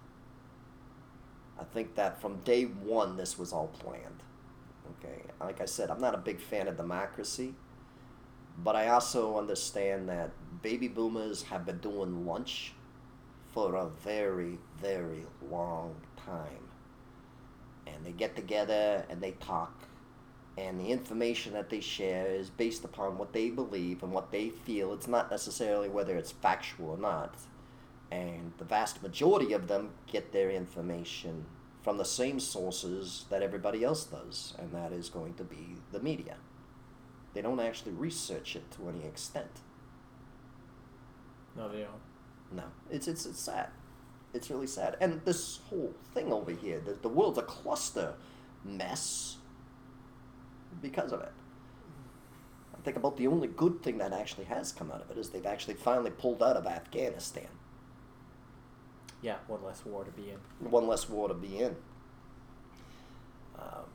[1.61, 4.23] I think that from day one, this was all planned.
[4.99, 7.53] Okay, like I said, I'm not a big fan of democracy,
[8.57, 10.31] but I also understand that
[10.63, 12.73] baby boomers have been doing lunch
[13.53, 15.95] for a very, very long
[16.25, 16.69] time.
[17.85, 19.87] And they get together and they talk,
[20.57, 24.49] and the information that they share is based upon what they believe and what they
[24.49, 24.93] feel.
[24.93, 27.35] It's not necessarily whether it's factual or not.
[28.11, 31.45] And the vast majority of them get their information
[31.81, 35.99] from the same sources that everybody else does, and that is going to be the
[35.99, 36.35] media.
[37.33, 39.61] They don't actually research it to any extent.
[41.55, 42.01] No, they don't.
[42.51, 43.69] No, it's it's it's sad.
[44.33, 44.97] It's really sad.
[45.01, 48.13] And this whole thing over here, the, the world's a cluster
[48.63, 49.37] mess
[50.81, 51.31] because of it.
[52.73, 55.29] I think about the only good thing that actually has come out of it is
[55.29, 57.47] they've actually finally pulled out of Afghanistan.
[59.21, 60.69] Yeah, one less war to be in.
[60.71, 61.75] One less war to be in.
[63.57, 63.85] Um,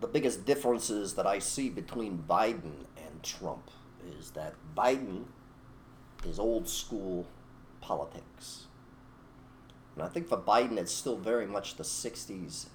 [0.00, 3.70] the biggest differences that I see between Biden and Trump
[4.18, 5.24] is that Biden
[6.28, 7.26] is old school
[7.80, 8.64] politics.
[9.94, 12.66] And I think for Biden, it's still very much the 60s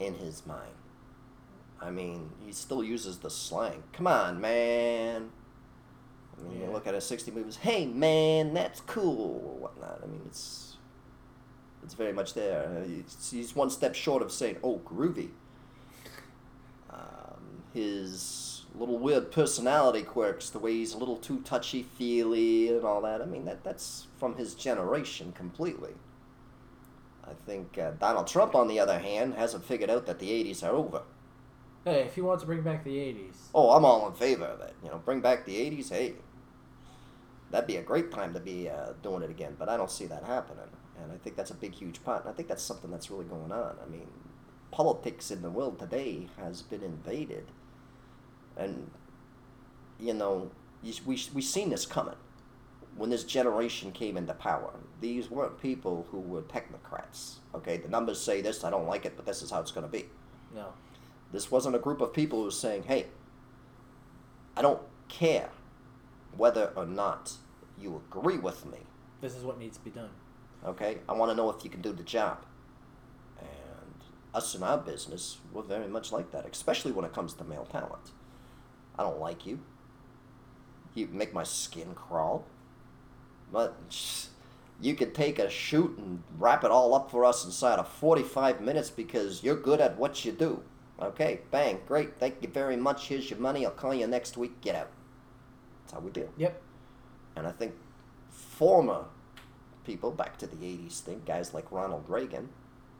[0.00, 0.74] in his mind.
[1.80, 3.84] I mean, he still uses the slang.
[3.92, 5.30] Come on, man.
[6.36, 6.66] I mean, Yeah.
[6.66, 10.00] you look at his 60 movies, hey, man, that's cool, or whatnot.
[10.02, 10.69] I mean, it's
[11.90, 12.68] it's very much there.
[12.68, 15.30] Uh, He's, he's one step short of saying, oh, groovy.
[16.88, 22.84] Um, his little weird personality quirks, the way he's a little too touchy feely and
[22.84, 23.20] all that.
[23.20, 25.94] I mean, that that's from his generation completely.
[27.24, 30.62] I think uh, Donald Trump, on the other hand, hasn't figured out that the 80s
[30.62, 31.02] are over.
[31.84, 33.34] Hey, if he wants to bring back the 80s.
[33.52, 34.74] Oh, I'm all in favor of it.
[34.84, 35.90] You know, bring back the 80s.
[35.90, 36.14] Hey,
[37.50, 40.06] that'd be a great time to be uh, doing it again, but I don't see
[40.06, 40.68] that happening.
[41.02, 42.22] And I think that's a big, huge part.
[42.22, 43.76] And I think that's something that's really going on.
[43.84, 44.08] I mean,
[44.70, 47.46] politics in the world today has been invaded.
[48.56, 48.90] And,
[49.98, 50.50] you know,
[50.82, 52.16] you, we, we seen this coming
[52.96, 54.72] when this generation came into power.
[55.00, 57.36] These weren't people who were technocrats.
[57.54, 59.86] Okay, the numbers say this, I don't like it, but this is how it's going
[59.86, 60.06] to be.
[60.54, 60.72] No.
[61.32, 63.06] This wasn't a group of people who were saying, hey,
[64.56, 65.50] I don't care
[66.36, 67.34] whether or not
[67.78, 68.78] you agree with me.
[69.20, 70.10] This is what needs to be done.
[70.64, 70.98] Okay?
[71.08, 72.38] I want to know if you can do the job.
[73.38, 77.44] And us in our business, we're very much like that, especially when it comes to
[77.44, 78.12] male talent.
[78.98, 79.60] I don't like you.
[80.94, 82.44] You make my skin crawl.
[83.52, 83.76] But
[84.80, 88.60] you could take a shoot and wrap it all up for us inside of 45
[88.60, 90.62] minutes because you're good at what you do.
[91.00, 93.08] Okay, bang, great, thank you very much.
[93.08, 93.64] Here's your money.
[93.64, 94.60] I'll call you next week.
[94.60, 94.90] Get out.
[95.82, 96.28] That's how we deal.
[96.36, 96.60] Yep.
[97.36, 97.72] And I think
[98.28, 99.04] former
[99.84, 102.48] people, back to the 80s think guys like Ronald Reagan,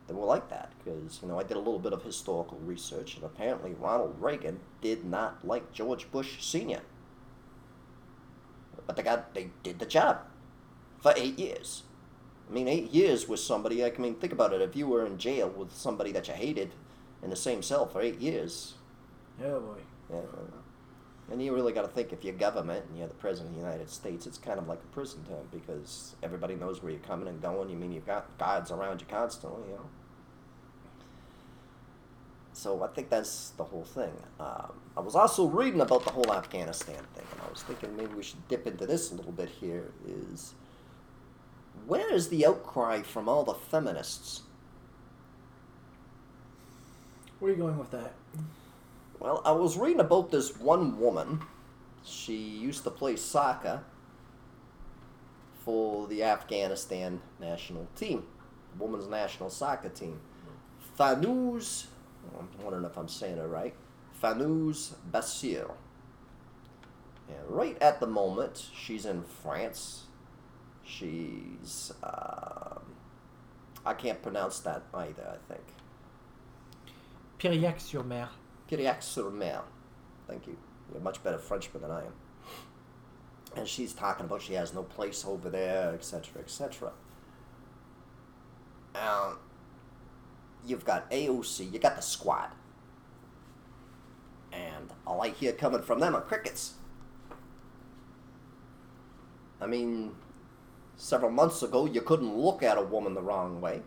[0.07, 0.73] they were like that.
[0.79, 4.61] Because, you know, I did a little bit of historical research, and apparently Ronald Reagan
[4.81, 6.81] did not like George Bush Sr.
[8.87, 10.21] But they got, they did the job
[11.01, 11.85] for eight years.
[12.49, 14.61] I mean, eight years with somebody, I mean, think about it.
[14.61, 16.73] If you were in jail with somebody that you hated
[17.23, 18.75] in the same cell for eight years,
[19.41, 19.79] yeah boy.
[20.11, 20.17] yeah,
[21.31, 23.67] and you really got to think if you're government and you're the president of the
[23.67, 27.29] United States, it's kind of like a prison term because everybody knows where you're coming
[27.29, 27.71] and going.
[27.71, 29.87] You mean you've got guards around you constantly, you know.
[32.53, 34.13] So I think that's the whole thing.
[34.41, 38.13] Um, I was also reading about the whole Afghanistan thing, and I was thinking maybe
[38.15, 39.93] we should dip into this a little bit here.
[40.07, 40.55] Is
[41.87, 44.43] where is the outcry from all the feminists?
[47.39, 48.13] Where are you going with that?
[49.21, 51.43] Well, I was reading about this one woman.
[52.05, 53.85] She used to play soccer
[55.65, 58.25] for the Afghanistan national team,
[58.79, 60.21] women's national soccer team.
[60.99, 61.87] Fanuz
[62.39, 63.75] I'm wondering if I'm saying it right.
[64.23, 65.71] Fanouz Basir.
[67.29, 70.05] And right at the moment, she's in France.
[70.85, 71.93] She's.
[72.03, 72.83] Um,
[73.87, 75.65] I can't pronounce that either, I think.
[77.39, 78.29] Piriac-sur-Mer.
[78.71, 79.63] Piriac-sur-Mer.
[80.27, 80.57] Thank you.
[80.89, 82.13] You're a much better Frenchman than I am.
[83.57, 86.93] And she's talking about she has no place over there, etc., etc.
[88.95, 89.39] Um,
[90.65, 92.51] you've got AOC, you got the squad.
[94.53, 96.75] And all I hear coming from them are crickets.
[99.61, 100.13] I mean,
[100.97, 103.83] several months ago, you couldn't look at a woman the wrong way.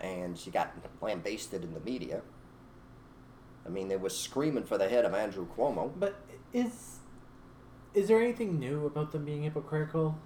[0.00, 2.22] And she got lambasted in the media.
[3.64, 5.92] I mean, they were screaming for the head of Andrew Cuomo.
[5.98, 6.16] But
[6.52, 6.98] is
[7.94, 10.18] is there anything new about them being hypocritical?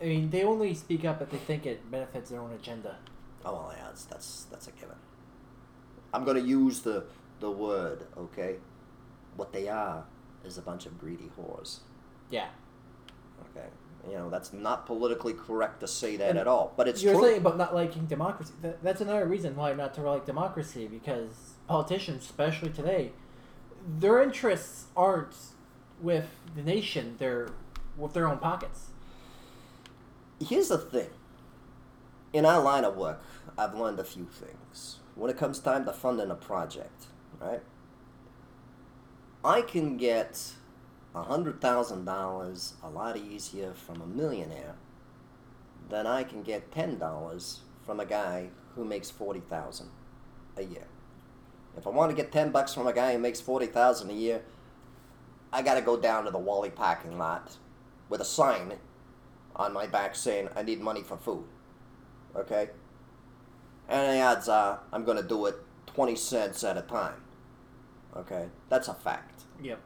[0.00, 2.96] I mean, they only speak up if they think it benefits their own agenda.
[3.44, 4.96] Oh well, yeah, that's that's, that's a given.
[6.12, 7.04] I'm gonna use the
[7.40, 8.56] the word, okay?
[9.36, 10.04] What they are
[10.44, 11.80] is a bunch of greedy whores.
[12.30, 12.48] Yeah.
[13.50, 13.66] Okay,
[14.08, 17.14] you know that's not politically correct to say that And at all, but it's You're
[17.14, 17.22] true.
[17.22, 18.52] saying about not liking democracy.
[18.62, 23.12] That, that's another reason why not to like democracy because politicians, especially today,
[23.86, 25.34] their interests aren't
[26.00, 27.16] with the nation.
[27.18, 27.48] They're
[27.96, 28.90] with their own pockets.
[30.40, 31.10] Here's the thing.
[32.32, 33.22] In our line of work,
[33.56, 34.98] I've learned a few things.
[35.14, 37.06] When it comes time to funding a project,
[37.40, 37.62] right?
[39.44, 40.54] I can get
[41.14, 44.74] a hundred thousand dollars a lot easier from a millionaire
[45.88, 49.90] than I can get ten dollars from a guy who makes forty thousand
[50.56, 50.86] a year.
[51.76, 54.14] If I want to get ten bucks from a guy who makes forty thousand a
[54.14, 54.42] year,
[55.52, 57.56] I gotta go down to the Wally parking lot
[58.08, 58.74] with a sign
[59.56, 61.44] on my back saying I need money for food.
[62.36, 62.70] Okay?
[63.88, 65.56] And the odds are I'm going to do it
[65.86, 67.22] 20 cents at a time.
[68.16, 68.48] Okay?
[68.68, 69.42] That's a fact.
[69.62, 69.80] Yep.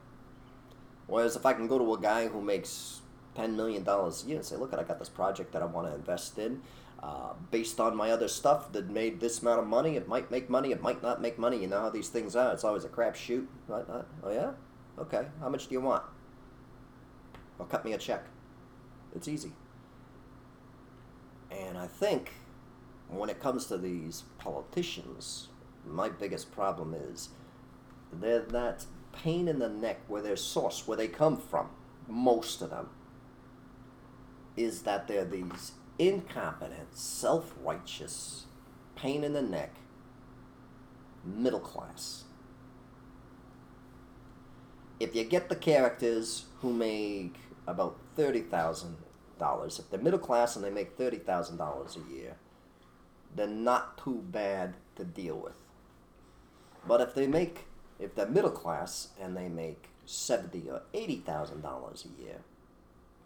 [1.07, 3.01] Whereas if I can go to a guy who makes
[3.37, 5.95] $10 million a year and say, look, I got this project that I want to
[5.95, 6.63] invest in.
[7.01, 10.51] Uh, based on my other stuff that made this amount of money, it might make
[10.51, 11.59] money, it might not make money.
[11.59, 12.53] You know how these things are.
[12.53, 13.47] It's always a crapshoot.
[13.69, 13.89] Right?
[13.89, 14.51] Uh, Oh, yeah?
[14.99, 15.27] Okay.
[15.41, 16.03] How much do you want?
[17.57, 18.25] Well, cut me a check.
[19.15, 19.53] It's easy.
[21.51, 22.33] And I think
[23.09, 25.49] when it comes to these politicians,
[25.87, 27.31] my biggest problem is
[28.13, 31.69] they're that pain in the neck where their source, where they come from,
[32.07, 32.91] most of them,
[34.57, 38.47] is that they're these incompetent, self righteous,
[38.97, 39.75] pain in the neck,
[41.25, 42.25] middle class.
[45.01, 48.97] If you get the characters who make about thirty thousand
[49.39, 52.37] dollars, if they're middle class and they make thirty thousand dollars a year,
[53.35, 55.55] they're not too bad to deal with.
[56.87, 57.67] But if they make,
[57.99, 62.39] if they're middle class and they make seventy or eighty thousand dollars a year,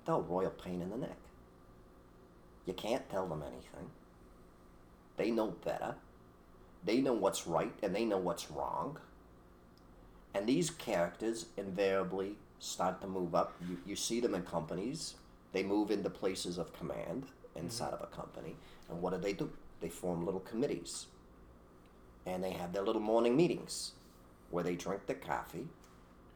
[0.05, 1.22] they're a royal pain in the neck.
[2.67, 3.91] You can't tell them anything.
[5.17, 5.97] They know better.
[6.85, 8.99] They know what's right and they know what's wrong.
[10.35, 13.55] And these characters invariably start to move up.
[13.69, 15.15] You, you see them in companies.
[15.53, 18.57] They move into places of command inside of a company.
[18.89, 19.51] And what do they do?
[19.81, 21.07] They form little committees.
[22.25, 23.93] And they have their little morning meetings
[24.51, 25.67] where they drink their coffee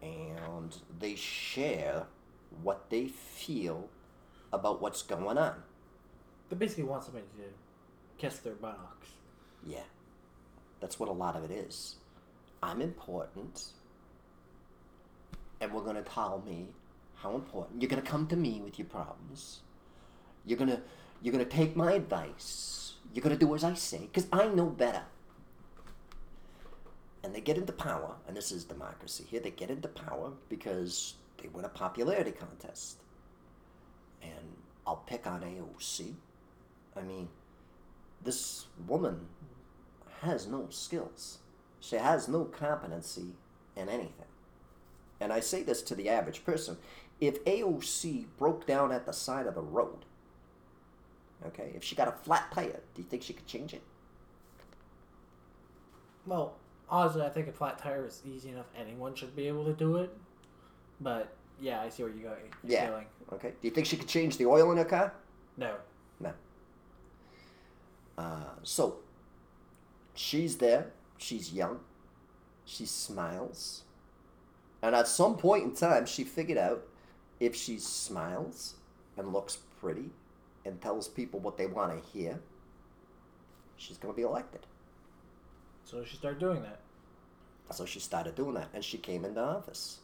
[0.02, 2.06] and they share
[2.62, 3.88] what they feel
[4.52, 5.62] about what's going on.
[6.48, 7.42] They basically want somebody to
[8.18, 9.09] kiss their buttocks.
[9.66, 9.80] Yeah.
[10.80, 11.96] That's what a lot of it is.
[12.62, 13.64] I'm important.
[15.61, 16.68] And we're going to tell me
[17.16, 17.80] how important.
[17.80, 19.61] You're going to come to me with your problems.
[20.44, 20.80] You're going to
[21.22, 22.94] you're going to take my advice.
[23.12, 25.04] You're going to do as I say cuz I know better.
[27.24, 29.40] And they get into power, and this is democracy here.
[29.40, 33.00] They get into power because they win a popularity contest.
[34.22, 34.56] And
[34.87, 36.14] I'll pick on AOC.
[36.96, 37.28] I mean,
[38.22, 39.26] this woman
[40.22, 41.38] has no skills.
[41.80, 43.35] She has no competency
[43.76, 44.12] in anything.
[45.20, 46.76] And I say this to the average person.
[47.20, 50.05] If AOC broke down at the side of the road,
[51.47, 53.82] okay, if she got a flat tire, do you think she could change it?
[56.26, 56.55] Well,
[56.88, 58.66] honestly, I think a flat tire is easy enough.
[58.76, 60.11] Anyone should be able to do it.
[61.01, 62.51] But yeah, I see where you're going.
[62.64, 62.90] You're Yeah.
[62.90, 63.07] going.
[63.32, 63.51] Okay.
[63.51, 65.14] Do you think she could change the oil in her car?
[65.57, 65.76] No.
[68.16, 68.98] Uh, so,
[70.14, 70.92] she's there.
[71.18, 71.80] She's young.
[72.64, 73.82] She smiles.
[74.82, 76.82] And at some point in time, she figured out
[77.40, 78.74] if she smiles
[79.16, 80.10] and looks pretty
[80.64, 82.40] and tells people what they want to hear,
[83.76, 84.60] she's going to be elected.
[85.84, 86.80] So she started doing that.
[87.70, 89.98] So she started doing that, and she came into office.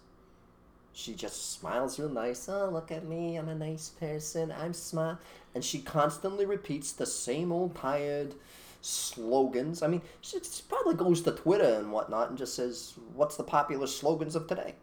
[0.93, 2.49] She just smiles real nice.
[2.49, 3.37] Oh, look at me.
[3.37, 4.53] I'm a nice person.
[4.53, 5.19] I'm smart.
[5.55, 8.35] And she constantly repeats the same old tired
[8.83, 9.83] slogans.
[9.83, 10.39] I mean, she
[10.69, 14.75] probably goes to Twitter and whatnot and just says, What's the popular slogans of today?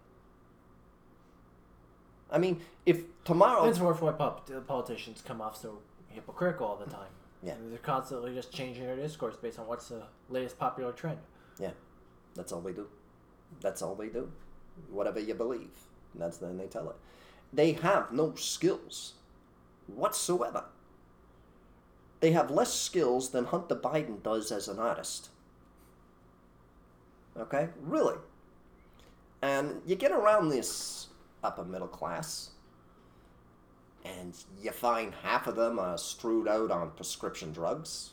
[2.31, 3.65] I mean, if tomorrow.
[3.65, 7.11] It's worth why pop- uh, politicians come off so hypocritical all the mm, time.
[7.43, 7.53] Yeah.
[7.53, 11.19] And they're constantly just changing their discourse based on what's the latest popular trend.
[11.59, 11.71] Yeah,
[12.35, 12.87] that's all they do.
[13.61, 14.31] That's all they do.
[14.89, 15.71] Whatever you believe,
[16.15, 16.95] that's then they tell it.
[17.51, 19.13] They have no skills
[19.87, 20.65] whatsoever.
[22.19, 25.29] They have less skills than Hunter Biden does as an artist.
[27.37, 28.17] Okay, really.
[29.41, 31.07] And you get around this
[31.43, 32.51] upper middle class,
[34.03, 38.11] and you find half of them are strewed out on prescription drugs.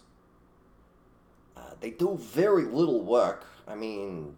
[1.57, 3.44] Uh, they do very little work.
[3.66, 4.36] I mean,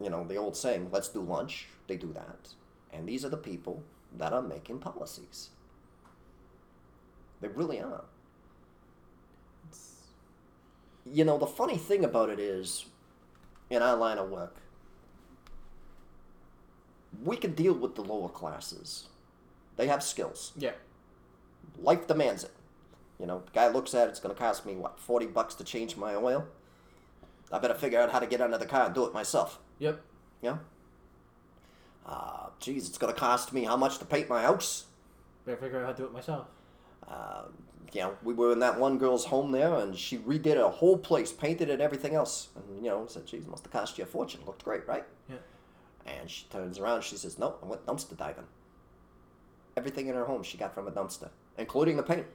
[0.00, 1.66] you know, the old saying, let's do lunch.
[1.86, 2.54] They do that.
[2.92, 3.82] And these are the people
[4.16, 5.50] that are making policies.
[7.40, 8.04] They really are.
[9.68, 9.94] It's,
[11.10, 12.86] You know, the funny thing about it is,
[13.70, 14.56] in our line of work,
[17.24, 19.08] we can deal with the lower classes.
[19.76, 20.52] They have skills.
[20.56, 20.72] yeah.
[21.78, 22.50] Life demands it.
[23.18, 25.64] You know, guy looks at it, it's going to cost me, what, 40 bucks to
[25.64, 26.46] change my oil?
[27.50, 29.58] I better figure out how to get under the car and do it myself.
[29.78, 30.00] Yep.
[30.42, 30.58] Yeah.
[32.06, 34.86] Uh, geez, it's going to cost me how much to paint my house?
[35.44, 36.46] Better figure out how to do it myself.
[37.08, 37.44] Uh,
[37.92, 40.96] you know, we were in that one girl's home there, and she redid a whole
[40.96, 42.48] place, painted it, and everything else.
[42.56, 44.40] And, you know, said, geez, must have cost you a fortune.
[44.46, 45.04] Looked great, right?
[45.28, 45.36] Yeah.
[46.06, 48.46] And she turns around, she says, no, I went dumpster diving.
[49.76, 52.26] Everything in her home she got from a dumpster, including the paint.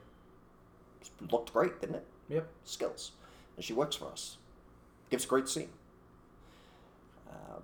[1.32, 2.05] Looked great, didn't it?
[2.30, 2.47] Yep.
[2.65, 3.11] skills,
[3.55, 4.38] and she works for us.
[5.09, 5.70] Gives a great scene.
[7.30, 7.63] Um,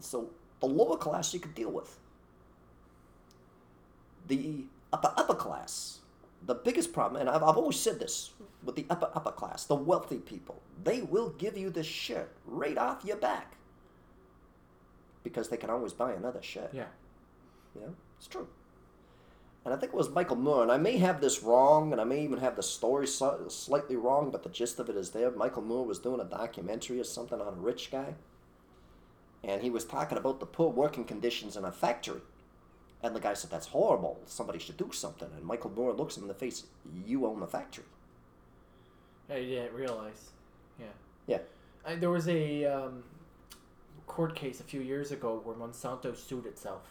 [0.00, 0.30] so
[0.60, 1.98] the lower class you could deal with.
[4.28, 6.00] The upper upper class,
[6.46, 8.30] the biggest problem, and I've, I've always said this
[8.64, 12.78] with the upper upper class, the wealthy people, they will give you the shirt right
[12.78, 13.54] off your back
[15.22, 16.70] because they can always buy another shirt.
[16.72, 16.86] Yeah.
[17.74, 18.48] You know, it's true.
[19.64, 22.04] And I think it was Michael Moore, and I may have this wrong, and I
[22.04, 25.30] may even have the story slightly wrong, but the gist of it is there.
[25.30, 28.14] Michael Moore was doing a documentary or something on a rich guy,
[29.42, 32.20] and he was talking about the poor working conditions in a factory.
[33.02, 34.20] And the guy said, That's horrible.
[34.26, 35.28] Somebody should do something.
[35.34, 36.64] And Michael Moore looks him in the face,
[37.06, 37.84] You own the factory.
[39.30, 40.30] I didn't realize.
[40.78, 40.86] Yeah.
[41.26, 41.38] Yeah.
[41.86, 43.04] I, there was a um,
[44.06, 46.82] court case a few years ago where Monsanto sued itself.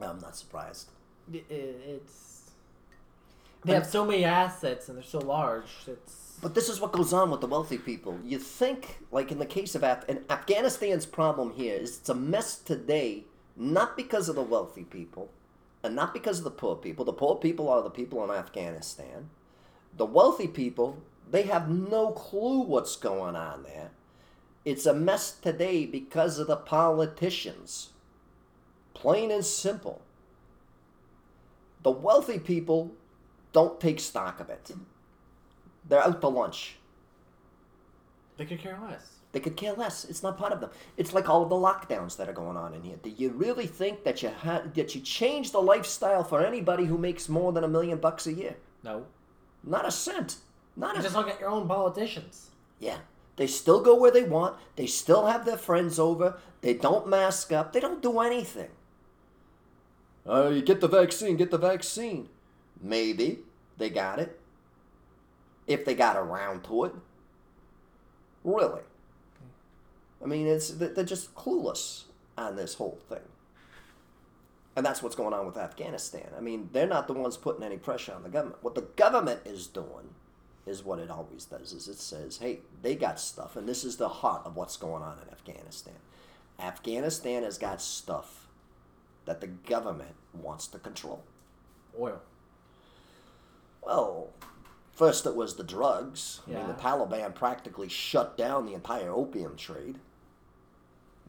[0.00, 0.88] I'm not surprised.
[1.32, 2.34] It, it's
[3.64, 5.70] they have so many assets and they're so large.
[5.86, 8.18] It's But this is what goes on with the wealthy people.
[8.22, 12.14] You think, like in the case of Af- and Afghanistan's problem here is it's a
[12.14, 13.24] mess today,
[13.56, 15.30] not because of the wealthy people,
[15.82, 17.06] and not because of the poor people.
[17.06, 19.30] The poor people are the people in Afghanistan.
[19.96, 20.98] The wealthy people,
[21.30, 23.92] they have no clue what's going on there.
[24.66, 27.94] It's a mess today because of the politicians.
[28.92, 30.02] Plain and simple.
[31.82, 32.92] The wealthy people
[33.54, 34.72] don't take stock of it.
[35.88, 36.76] They're out to lunch.
[38.36, 39.10] they could care less.
[39.32, 40.04] They could care less.
[40.04, 40.70] It's not part of them.
[40.96, 42.96] It's like all of the lockdowns that are going on in here.
[43.02, 46.96] Do you really think that you ha- that you change the lifestyle for anybody who
[46.96, 48.56] makes more than a million bucks a year?
[48.84, 49.06] No.
[49.64, 50.36] Not a cent.
[50.76, 52.50] Not a Just look at your own politicians.
[52.78, 52.98] Yeah.
[53.36, 54.56] They still go where they want.
[54.76, 56.38] They still have their friends over.
[56.60, 57.72] They don't mask up.
[57.72, 58.70] They don't do anything.
[60.26, 62.28] Oh, you get the vaccine, get the vaccine.
[62.80, 63.40] Maybe
[63.78, 64.38] they got it.
[65.66, 66.94] If they got around to it.
[68.42, 68.82] Really.
[70.22, 72.04] I mean, it's they're just clueless
[72.36, 73.20] on this whole thing.
[74.76, 76.28] And that's what's going on with Afghanistan.
[76.36, 78.62] I mean, they're not the ones putting any pressure on the government.
[78.62, 80.10] What the government is doing
[80.66, 83.96] is what it always does is it says hey they got stuff and this is
[83.96, 85.94] the heart of what's going on in afghanistan
[86.60, 88.46] afghanistan has got stuff
[89.26, 91.22] that the government wants to control
[91.98, 92.20] Oil.
[93.82, 94.28] well
[94.94, 99.56] first it was the drugs i mean the taliban practically shut down the entire opium
[99.56, 99.98] trade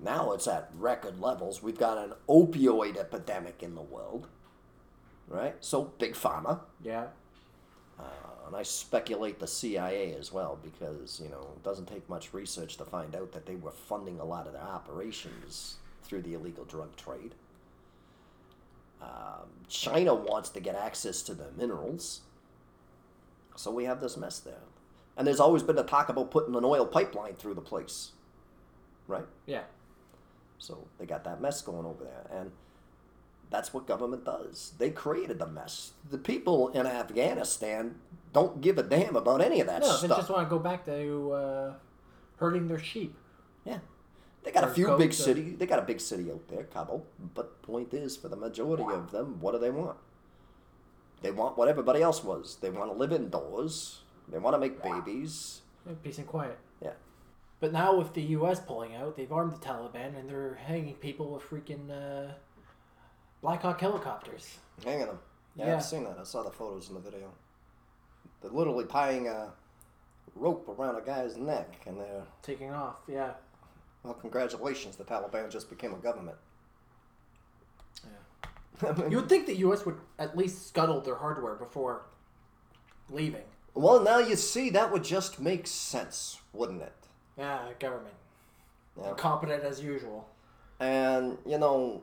[0.01, 4.28] now it's at record levels we've got an opioid epidemic in the world
[5.28, 7.07] right so big pharma Yeah.
[7.97, 8.03] Uh,
[8.47, 12.76] and I speculate the CIA as well because, you know, it doesn't take much research
[12.76, 16.66] to find out that they were funding a lot of their operations through the illegal
[16.66, 17.34] drug trade.
[19.01, 22.20] Um, China wants to get access to the minerals.
[23.56, 24.64] So we have this mess there.
[25.18, 28.12] And there's always been a talk about putting an oil pipeline through the place,
[29.08, 29.26] right?
[29.45, 29.64] Yeah.
[30.58, 32.51] So they got that mess going over there, and
[33.49, 34.74] that's what government does.
[34.78, 35.91] They created the mess.
[36.10, 37.95] The people in Afghanistan
[38.34, 40.86] don't give a damn about any of that No, they just want to go back
[40.86, 41.74] to uh,
[42.38, 43.16] herding their sheep.
[43.64, 43.80] Yeah.
[44.43, 45.51] They got a few big to- city.
[45.51, 47.06] They got a big city out there, Kabul.
[47.34, 49.97] But point is, for the majority of them, what do they want?
[51.22, 52.57] They want what everybody else was.
[52.61, 54.01] They want to live indoors.
[54.28, 55.61] They want to make babies.
[56.03, 56.57] Peace and quiet.
[56.82, 56.91] Yeah.
[57.59, 58.59] But now with the U.S.
[58.59, 62.34] pulling out, they've armed the Taliban and they're hanging people with freaking uh,
[63.41, 64.57] Black Hawk helicopters.
[64.84, 65.20] Hanging them.
[65.55, 65.76] Yeah, Yeah.
[65.76, 66.18] I've seen that.
[66.20, 67.32] I saw the photos in the video.
[68.41, 69.51] They're literally tying a
[70.36, 73.32] rope around a guy's neck, and they're Taking off, yeah.
[74.03, 74.13] well.
[74.16, 76.38] Congratulations, the Taliban just became a government.
[78.84, 78.96] Yeah.
[79.10, 79.86] You would think the U.S.
[79.86, 82.04] would at least scuttle their hardware before
[83.10, 83.44] leaving.
[83.74, 86.94] well, now you see that would just make sense, wouldn't it?
[87.38, 88.16] Yeah, government.
[89.00, 89.10] Yeah.
[89.10, 90.28] Incompetent as usual.
[90.80, 92.02] And, you know,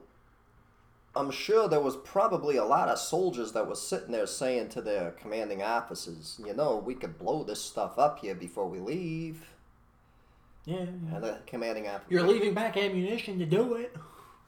[1.15, 4.81] I'm sure there was probably a lot of soldiers that was sitting there saying to
[4.83, 9.47] their commanding officers, you know, we could blow this stuff up here before we leave.
[10.65, 10.77] Yeah.
[10.77, 13.95] And the commanding officer, You're leaving back ammunition to do it.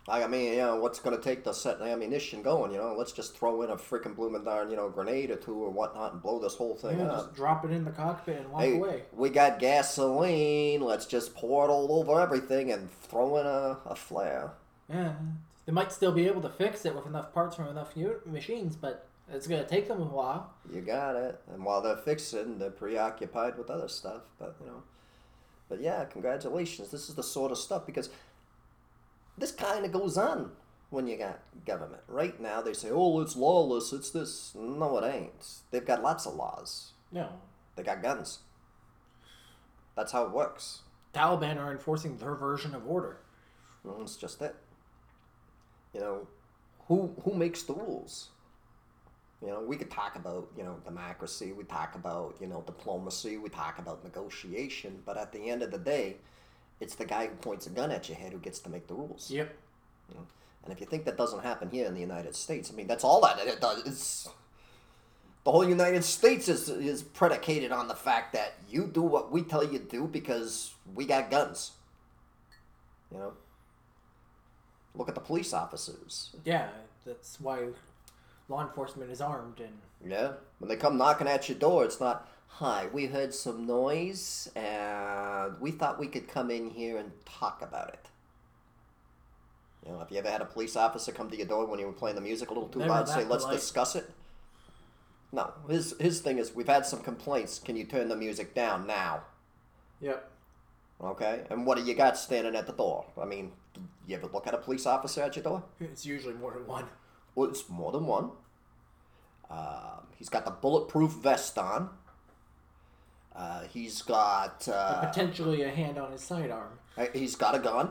[0.07, 2.73] I mean, you know, what's going to take to set the ammunition going?
[2.73, 5.55] You know, let's just throw in a freaking blooming darn, you know, grenade or two
[5.55, 7.25] or whatnot and blow this whole thing Yeah, up.
[7.25, 9.03] just drop it in the cockpit and walk Hey, away.
[9.15, 10.83] we got gasoline.
[10.83, 14.53] Let's just pour it all over everything and throw in a, a flare.
[14.91, 15.15] Yeah.
[15.65, 17.95] They might still be able to fix it with enough parts from enough
[18.27, 20.53] machines, but it's going to take them a while.
[20.71, 21.41] You got it.
[21.51, 24.21] And while they're fixing, they're preoccupied with other stuff.
[24.39, 24.83] But you know,
[25.71, 26.91] but yeah, congratulations.
[26.91, 28.11] This is the sort of stuff because
[29.37, 30.53] this kind of goes on
[30.91, 32.03] when you got government.
[32.09, 33.93] Right now, they say, "Oh, it's lawless.
[33.93, 35.61] It's this." No, it ain't.
[35.71, 36.93] They've got lots of laws.
[37.11, 37.29] No.
[37.77, 38.41] They got guns.
[39.97, 40.81] That's how it works.
[41.13, 43.19] Taliban are enforcing their version of order.
[43.85, 44.57] Well, it's just it.
[45.93, 46.29] You know,
[46.89, 48.31] who who makes the rules?
[49.41, 51.53] You know, we could talk about you know democracy.
[51.53, 53.37] We talk about you know diplomacy.
[53.37, 55.03] We talk about negotiation.
[55.05, 56.17] But at the end of the day,
[56.81, 58.95] it's the guy who points a gun at your head who gets to make the
[58.95, 59.31] rules.
[59.31, 59.55] Yep.
[60.65, 63.05] And if you think that doesn't happen here in the United States, I mean, that's
[63.05, 63.87] all that it does.
[63.87, 64.29] It's,
[65.45, 69.43] the whole United States is is predicated on the fact that you do what we
[69.43, 71.73] tell you to do because we got guns.
[73.13, 73.33] You know.
[74.95, 76.35] Look at the police officers.
[76.45, 76.69] Yeah,
[77.05, 77.67] that's why
[78.49, 80.33] law enforcement is armed and Yeah.
[80.59, 85.61] When they come knocking at your door, it's not, hi, we heard some noise and
[85.61, 88.07] we thought we could come in here and talk about it.
[89.85, 91.87] You know, have you ever had a police officer come to your door when you
[91.87, 94.09] were playing the music a little too Never loud, say, let's discuss it?
[95.33, 95.53] No.
[95.69, 97.59] His, his thing is, we've had some complaints.
[97.59, 99.25] Can you turn the music down now?
[100.01, 100.31] Yep.
[101.03, 101.43] Okay?
[101.51, 103.05] And what do you got standing at the door?
[103.21, 103.51] I mean,
[104.07, 105.65] you ever look at a police officer at your door?
[105.81, 106.85] It's usually more than one.
[107.35, 108.31] Well, it's more than one.
[109.51, 111.91] Um, he's got the bulletproof vest on.
[113.35, 116.79] Uh, he's got uh, Potentially a hand on his sidearm.
[116.97, 117.91] uh, he's got a gun.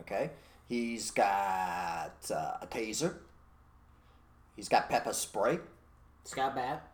[0.00, 0.30] Okay.
[0.68, 3.14] He's got uh, a taser.
[4.56, 5.58] He's got pepper spray.
[6.24, 6.88] He's got a bat.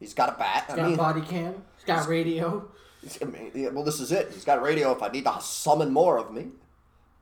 [0.00, 0.64] He's got a bat.
[0.66, 1.54] He's I got mean, a body cam.
[1.76, 2.68] He's got radio.
[3.02, 4.30] It's- I mean, yeah, well, this is it.
[4.32, 6.48] He's got a radio if I need to summon more of me.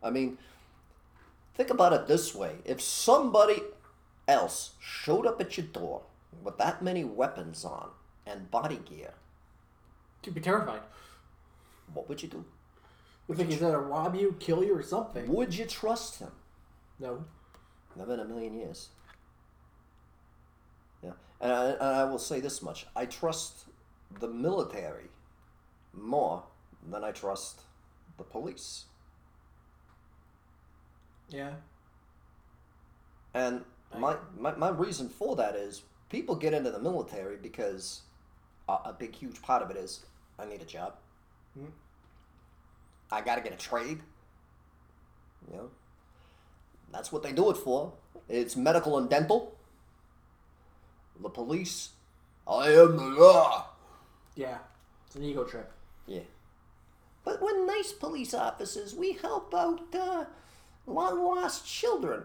[0.02, 0.36] I mean,
[1.54, 3.62] think about it this way: if somebody
[4.28, 6.02] else showed up at your door
[6.42, 7.90] with that many weapons on
[8.26, 9.12] and body gear,
[10.24, 10.80] You'd be terrified.
[11.92, 12.44] what would you do?
[13.28, 15.28] You think he's gonna rob you, kill you, or something?
[15.28, 16.32] Would you trust him?
[16.98, 17.24] No.
[17.96, 18.88] Never in a million years.
[21.02, 23.64] Yeah, and I, and I will say this much: I trust
[24.18, 25.10] the military
[25.92, 26.42] more
[26.88, 27.62] than I trust
[28.18, 28.84] the police.
[31.28, 31.52] Yeah.
[33.34, 33.64] And
[33.96, 38.02] my, my, my reason for that is people get into the military because
[38.68, 40.04] a, a big, huge part of it is
[40.40, 40.94] I need a job.
[41.58, 41.66] Hmm.
[43.12, 44.00] I got to get a trade.
[45.48, 45.70] You know,
[46.92, 47.92] that's what they do it for.
[48.28, 49.56] It's medical and dental.
[51.20, 51.90] The police,
[52.48, 53.66] I am the law.
[54.34, 54.58] Yeah.
[55.06, 55.70] It's an ego trip.
[56.06, 56.20] Yeah.
[57.24, 58.94] But we're nice police officers.
[58.94, 60.24] We help out uh,
[60.86, 62.22] long lost children.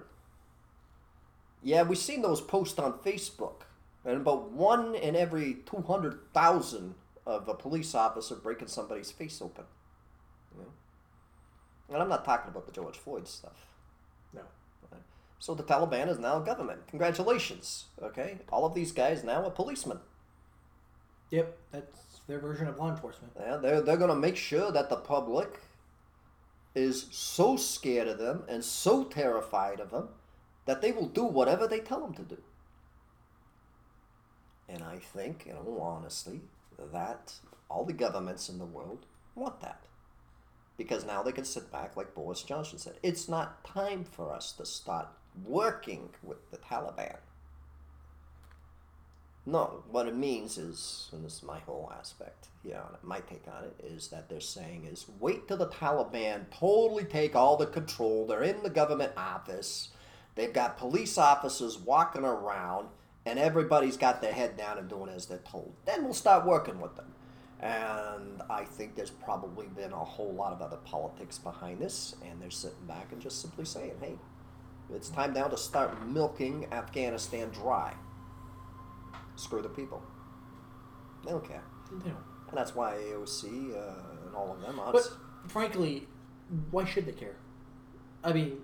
[1.61, 3.63] Yeah, we've seen those posts on Facebook.
[4.05, 6.95] And about one in every 200,000
[7.25, 9.65] of a police officer breaking somebody's face open.
[10.53, 10.69] You know?
[11.93, 13.67] And I'm not talking about the George Floyd stuff.
[14.33, 14.41] No.
[15.39, 16.87] So the Taliban is now government.
[16.87, 17.85] Congratulations.
[18.01, 18.39] Okay?
[18.51, 19.99] All of these guys now are policemen.
[21.31, 23.33] Yep, that's their version of law enforcement.
[23.39, 25.59] Yeah, they're they're gonna make sure that the public
[26.73, 30.09] is so scared of them and so terrified of them
[30.65, 32.37] that they will do whatever they tell them to do.
[34.67, 36.41] And I think, in all honesty,
[36.91, 37.33] that
[37.69, 39.05] all the governments in the world
[39.35, 39.81] want that.
[40.77, 42.95] Because now they can sit back, like Boris Johnson said.
[43.01, 45.07] It's not time for us to start
[45.45, 47.17] working with the Taliban.
[49.47, 53.19] No, what it means is, and this is my whole aspect here on it, my
[53.19, 57.55] take on it, is that they're saying is wait till the Taliban totally take all
[57.55, 58.25] the control.
[58.25, 59.89] They're in the government office.
[60.33, 62.87] They've got police officers walking around,
[63.25, 65.73] and everybody's got their head down and doing as they're told.
[65.85, 67.13] Then we'll start working with them.
[67.59, 72.41] And I think there's probably been a whole lot of other politics behind this, and
[72.41, 74.15] they're sitting back and just simply saying, hey,
[74.93, 77.93] it's time now to start milking Afghanistan dry.
[79.35, 80.01] Screw the people.
[81.23, 81.63] They don't care.
[81.91, 82.17] They don't.
[82.49, 85.17] And that's why AOC uh, and all of them, But honestly.
[85.47, 86.07] frankly,
[86.71, 87.35] why should they care?
[88.23, 88.59] I mean,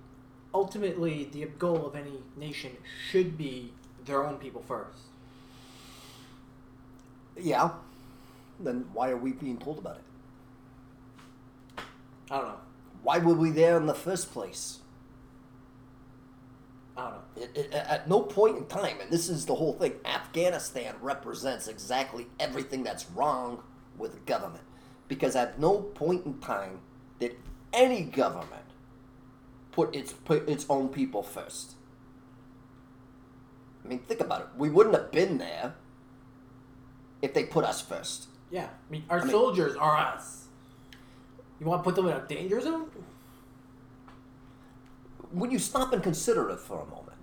[0.54, 2.78] ultimately, the goal of any nation
[3.10, 3.74] should be
[4.06, 5.00] their own people first.
[7.38, 7.72] Yeah.
[8.60, 10.04] Then why are we being told about it?
[12.30, 12.60] I don't know.
[13.04, 14.80] Why were we there in the first place?
[16.96, 17.44] I don't know.
[17.44, 21.68] It, it, at no point in time, and this is the whole thing, Afghanistan represents
[21.68, 23.64] exactly everything that's wrong
[23.98, 24.64] with government.
[25.08, 26.80] Because at no point in time
[27.20, 27.36] did
[27.74, 28.64] any government
[29.72, 31.76] put its put its own people first.
[33.84, 34.48] I mean, think about it.
[34.58, 35.74] We wouldn't have been there
[37.22, 38.28] if they put us first.
[38.50, 40.46] Yeah, I mean, our I mean- soldiers are us.
[41.60, 42.90] You want to put them in a danger zone?
[45.32, 47.18] when you stop and consider it for a moment,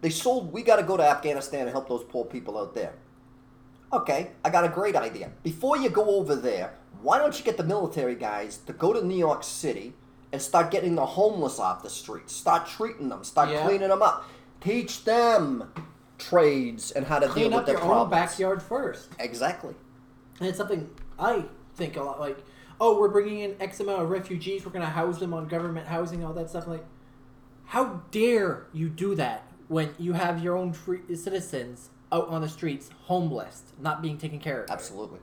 [0.00, 2.94] they sold, we got to go to Afghanistan and help those poor people out there.
[3.92, 5.30] Okay, I got a great idea.
[5.42, 9.04] Before you go over there, why don't you get the military guys to go to
[9.06, 9.92] New York City
[10.32, 12.34] and start getting the homeless off the streets?
[12.34, 13.62] Start treating them, start Yeah.
[13.64, 14.24] cleaning them up.
[14.60, 15.72] Teach them
[16.18, 18.04] trades and how to Clean deal up with their your problems.
[18.04, 19.08] own backyard first.
[19.18, 19.74] Exactly.
[20.38, 21.44] And it's something I
[21.74, 22.38] think a lot like,
[22.80, 25.86] oh, we're bringing in X amount of refugees, we're going to house them on government
[25.86, 26.66] housing, all that stuff.
[26.66, 26.84] Like,
[27.66, 32.48] how dare you do that when you have your own free citizens out on the
[32.48, 34.70] streets, homeless, not being taken care of?
[34.70, 35.20] Absolutely.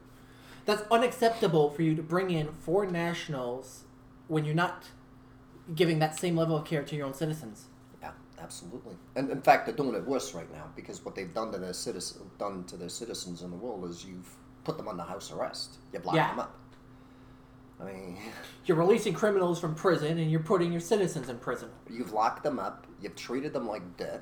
[0.66, 3.84] That's unacceptable for you to bring in foreign nationals
[4.28, 4.86] when you're not
[5.76, 7.68] giving that same level of care to your own citizens.
[8.40, 8.96] Absolutely.
[9.16, 11.74] And in fact, they're doing it worse right now because what they've done to their
[11.74, 14.30] citizen, done to their citizens in the world is you've
[14.64, 15.78] put them under house arrest.
[15.92, 16.30] You've locked Yeah.
[16.30, 16.56] them up.
[17.80, 18.18] I mean,
[18.66, 21.70] You're releasing criminals from prison and you're putting your citizens in prison.
[21.90, 22.86] you've locked them up.
[23.02, 24.22] You've treated them like dirt.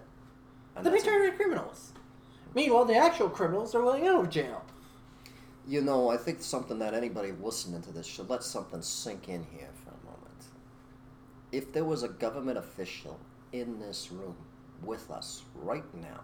[0.75, 1.93] And They're that's being turned criminals.
[2.53, 4.63] Meanwhile, the actual criminals are letting out of jail.
[5.67, 9.43] You know, I think something that anybody listening to this should let something sink in
[9.43, 10.45] here for a moment.
[11.51, 13.19] If there was a government official
[13.59, 14.35] in this room
[14.83, 16.21] with us right now,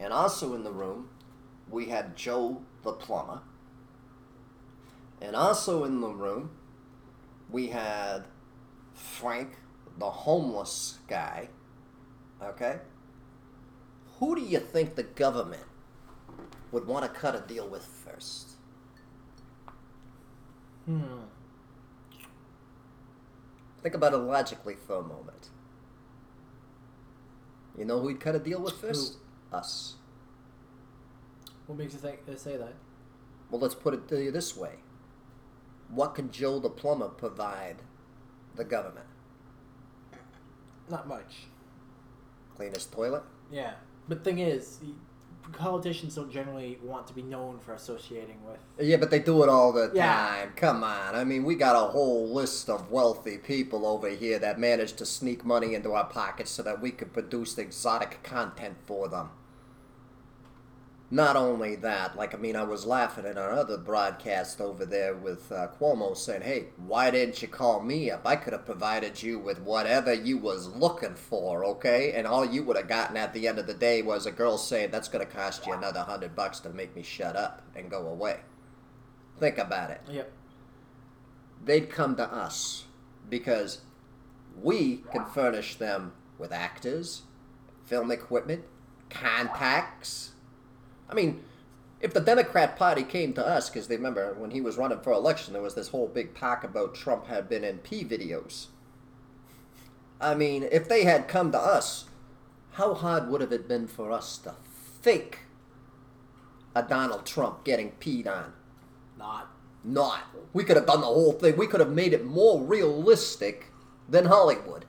[0.00, 1.08] and also in the room,
[1.70, 3.42] we had Joe the plumber,
[5.20, 6.50] and also in the room,
[7.50, 8.24] we had
[8.94, 9.56] Frank
[9.98, 11.48] the homeless guy,
[12.42, 12.78] okay?
[14.18, 15.64] Who do you think the government
[16.70, 18.50] would want to cut a deal with first?
[20.86, 21.24] Hmm.
[23.82, 25.50] Think about it logically for a moment.
[27.78, 29.18] You know who we'd cut a deal with first?
[29.52, 29.94] Us.
[31.66, 32.74] What makes you think they say that?
[33.50, 34.72] Well, let's put it to you this way.
[35.88, 37.76] What can Joe the plumber provide
[38.56, 39.06] the government?
[40.90, 41.46] Not much.
[42.56, 43.22] Clean his toilet?
[43.50, 43.74] Yeah.
[44.08, 44.80] But the thing is,
[45.52, 48.58] politicians don't generally want to be known for associating with.
[48.78, 50.14] Yeah, but they do it all the Yeah.
[50.14, 50.52] time.
[50.56, 51.14] Come on.
[51.14, 55.06] I mean, we got a whole list of wealthy people over here that managed to
[55.06, 59.30] sneak money into our pockets so that we could produce exotic content for them.
[61.10, 65.14] Not only that, like, I mean, I was laughing in our other broadcast over there
[65.14, 68.26] with uh, Cuomo saying, hey, why didn't you call me up?
[68.26, 72.12] I could have provided you with whatever you was looking for, okay?
[72.12, 74.58] And all you would have gotten at the end of the day was a girl
[74.58, 77.90] saying, that's going to cost you another hundred bucks to make me shut up and
[77.90, 78.40] go away.
[79.38, 80.02] Think about it.
[80.10, 80.30] Yep.
[81.64, 82.84] They'd come to us
[83.30, 83.80] because
[84.60, 87.22] we can furnish them with actors,
[87.86, 88.64] film equipment,
[89.08, 90.27] contacts.
[91.08, 91.42] I mean,
[92.00, 95.12] if the Democrat Party came to us, because they remember when he was running for
[95.12, 98.66] election, there was this whole big pack about Trump had been in P videos.
[100.20, 102.06] I mean, if they had come to us,
[102.72, 104.54] how hard would have it been for us to
[105.00, 105.40] fake
[106.74, 108.52] a Donald Trump getting peed on.
[109.18, 109.48] Not.
[109.82, 110.20] Not.
[110.52, 111.56] We could have done the whole thing.
[111.56, 113.72] We could have made it more realistic
[114.08, 114.84] than Hollywood.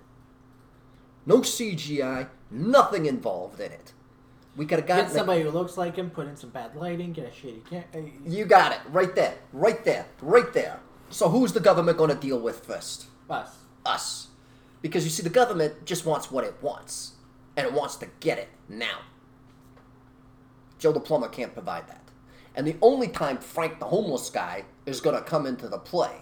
[1.25, 3.93] No CGI, nothing involved in it.
[4.55, 6.75] We could have Get gotten the- somebody who looks like him, put in some bad
[6.75, 8.79] lighting, get a shitty cam- uh, You got it.
[8.89, 9.35] Right there.
[9.53, 10.05] Right there.
[10.21, 10.79] Right there.
[11.09, 13.05] So who's the government going to deal with first?
[13.29, 13.57] Us.
[13.85, 14.27] Us.
[14.81, 17.13] Because you see, the government just wants what it wants.
[17.57, 18.99] And it wants to get it now.
[20.77, 22.01] Joe the plumber can't provide that.
[22.55, 26.21] And the only time Frank the homeless guy is going to come into the play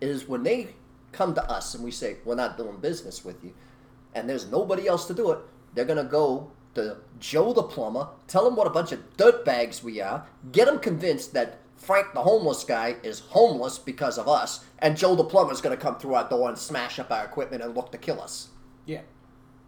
[0.00, 0.74] is when they
[1.12, 3.52] come to us and we say, we're not doing business with you.
[4.14, 5.38] And there's nobody else to do it.
[5.74, 9.82] They're going to go to Joe the plumber, tell him what a bunch of dirtbags
[9.82, 14.64] we are, get him convinced that Frank the homeless guy is homeless because of us,
[14.78, 17.24] and Joe the plumber is going to come through our door and smash up our
[17.24, 18.48] equipment and look to kill us.
[18.86, 19.02] Yeah.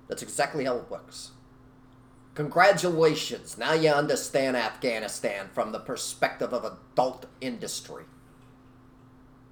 [0.08, 1.32] That's exactly how it works.
[2.34, 3.58] Congratulations.
[3.58, 8.04] Now you understand Afghanistan from the perspective of adult industry.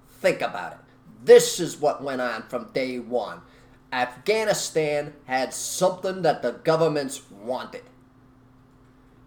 [0.09, 0.79] Think about it.
[1.23, 3.41] This is what went on from day one.
[3.91, 7.83] Afghanistan had something that the governments wanted.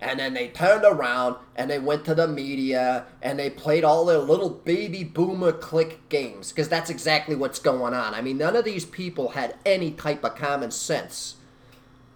[0.00, 4.06] And then they turned around and they went to the media and they played all
[4.06, 8.14] their little baby boomer click games because that's exactly what's going on.
[8.14, 11.36] I mean, none of these people had any type of common sense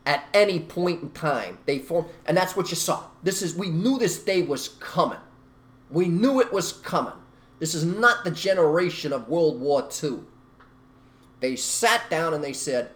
[0.07, 1.59] at any point in time.
[1.67, 3.05] They formed, and that's what you saw.
[3.23, 5.19] This is we knew this day was coming.
[5.91, 7.15] We knew it was coming.
[7.59, 10.21] This is not the generation of World War II.
[11.45, 12.89] They sat down and they said,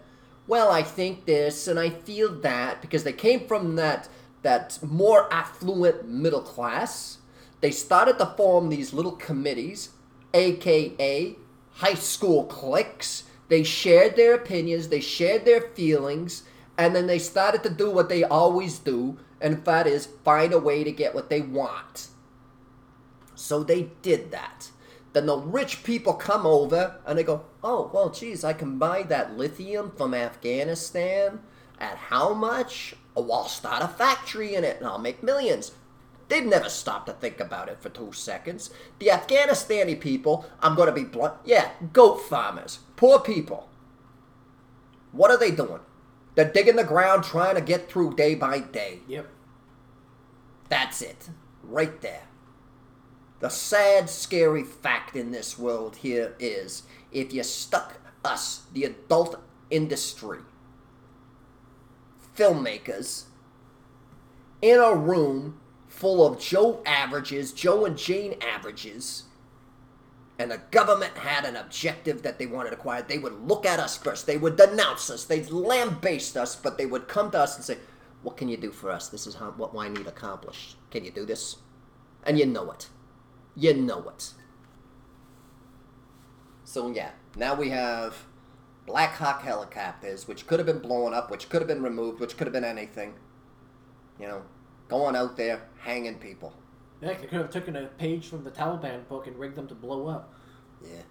[0.46, 4.08] "Well, I think this and I feel that," because they came from that
[4.40, 7.18] that more affluent middle class.
[7.60, 9.90] They started to form these little committees,
[10.32, 11.36] aka
[11.72, 13.24] high school cliques.
[13.50, 16.44] They shared their opinions, they shared their feelings,
[16.78, 20.58] and then they started to do what they always do, and that is find a
[20.58, 22.08] way to get what they want.
[23.34, 24.70] So they did that.
[25.12, 29.02] Then the rich people come over and they go, oh, well, geez, I can buy
[29.04, 31.40] that lithium from Afghanistan
[31.80, 32.94] at how much?
[33.16, 35.72] Oh, I'll start a factory in it and I'll make millions.
[36.28, 38.70] They've never stopped to think about it for two seconds.
[38.98, 43.68] The Afghanistani people, I'm going to be blunt, yeah, goat farmers, poor people.
[45.12, 45.80] What are they doing?
[46.34, 49.00] They're digging the ground trying to get through day by day.
[49.08, 49.26] Yep.
[50.68, 51.30] That's it.
[51.62, 52.27] Right there.
[53.40, 56.82] The sad, scary fact in this world here is
[57.12, 60.40] if you stuck us, the adult industry,
[62.36, 63.24] filmmakers,
[64.60, 69.24] in a room full of Joe averages, Joe and Jane averages,
[70.38, 73.96] and the government had an objective that they wanted acquired, they would look at us
[73.96, 74.26] first.
[74.26, 75.24] They would denounce us.
[75.24, 77.78] They'd lambaste us, but they would come to us and say,
[78.22, 79.08] What can you do for us?
[79.08, 80.76] This is how, what I need accomplished.
[80.90, 81.56] Can you do this?
[82.22, 82.88] And you know it.
[83.58, 84.34] You know it.
[86.62, 88.16] So, yeah, now we have
[88.86, 92.36] Black Hawk helicopters, which could have been blown up, which could have been removed, which
[92.36, 93.14] could have been anything.
[94.20, 94.42] You know,
[94.86, 96.54] going out there, hanging people.
[97.00, 99.74] Yeah, they could have taken a page from the Taliban book and rigged them to
[99.74, 100.32] blow up.
[100.80, 101.02] Yeah.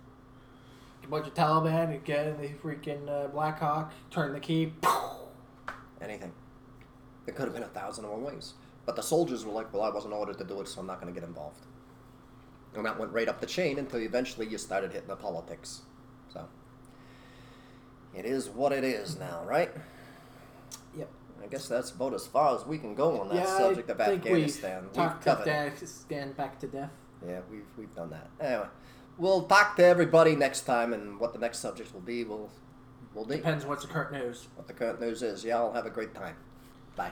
[1.04, 4.72] A bunch of Taliban and get in the freaking uh, Black Hawk, turn the key.
[6.02, 6.32] anything.
[7.26, 8.54] There could have been a thousand thousand and one ways.
[8.86, 11.02] But the soldiers were like, well, I wasn't ordered to do it, so I'm not
[11.02, 11.67] going to get involved.
[12.76, 15.82] And that went right up the chain until eventually you started hitting the politics.
[16.32, 16.48] So,
[18.16, 19.72] it is what it is now, right?
[20.96, 21.10] Yep.
[21.44, 24.00] I guess that's about as far as we can go on that yeah, subject of
[24.00, 24.82] Afghanistan.
[24.82, 25.28] We've We've talked.
[25.28, 26.92] Afghanistan back to death.
[27.26, 28.30] Yeah, we've, we've done that.
[28.40, 28.68] Anyway,
[29.18, 32.50] we'll talk to everybody next time, and what the next subject will be, we'll,
[33.14, 33.26] we'll.
[33.26, 34.48] Depends what's the current news.
[34.56, 35.44] What the current news is.
[35.44, 36.36] Yeah, I'll have a great time.
[36.96, 37.12] Bye.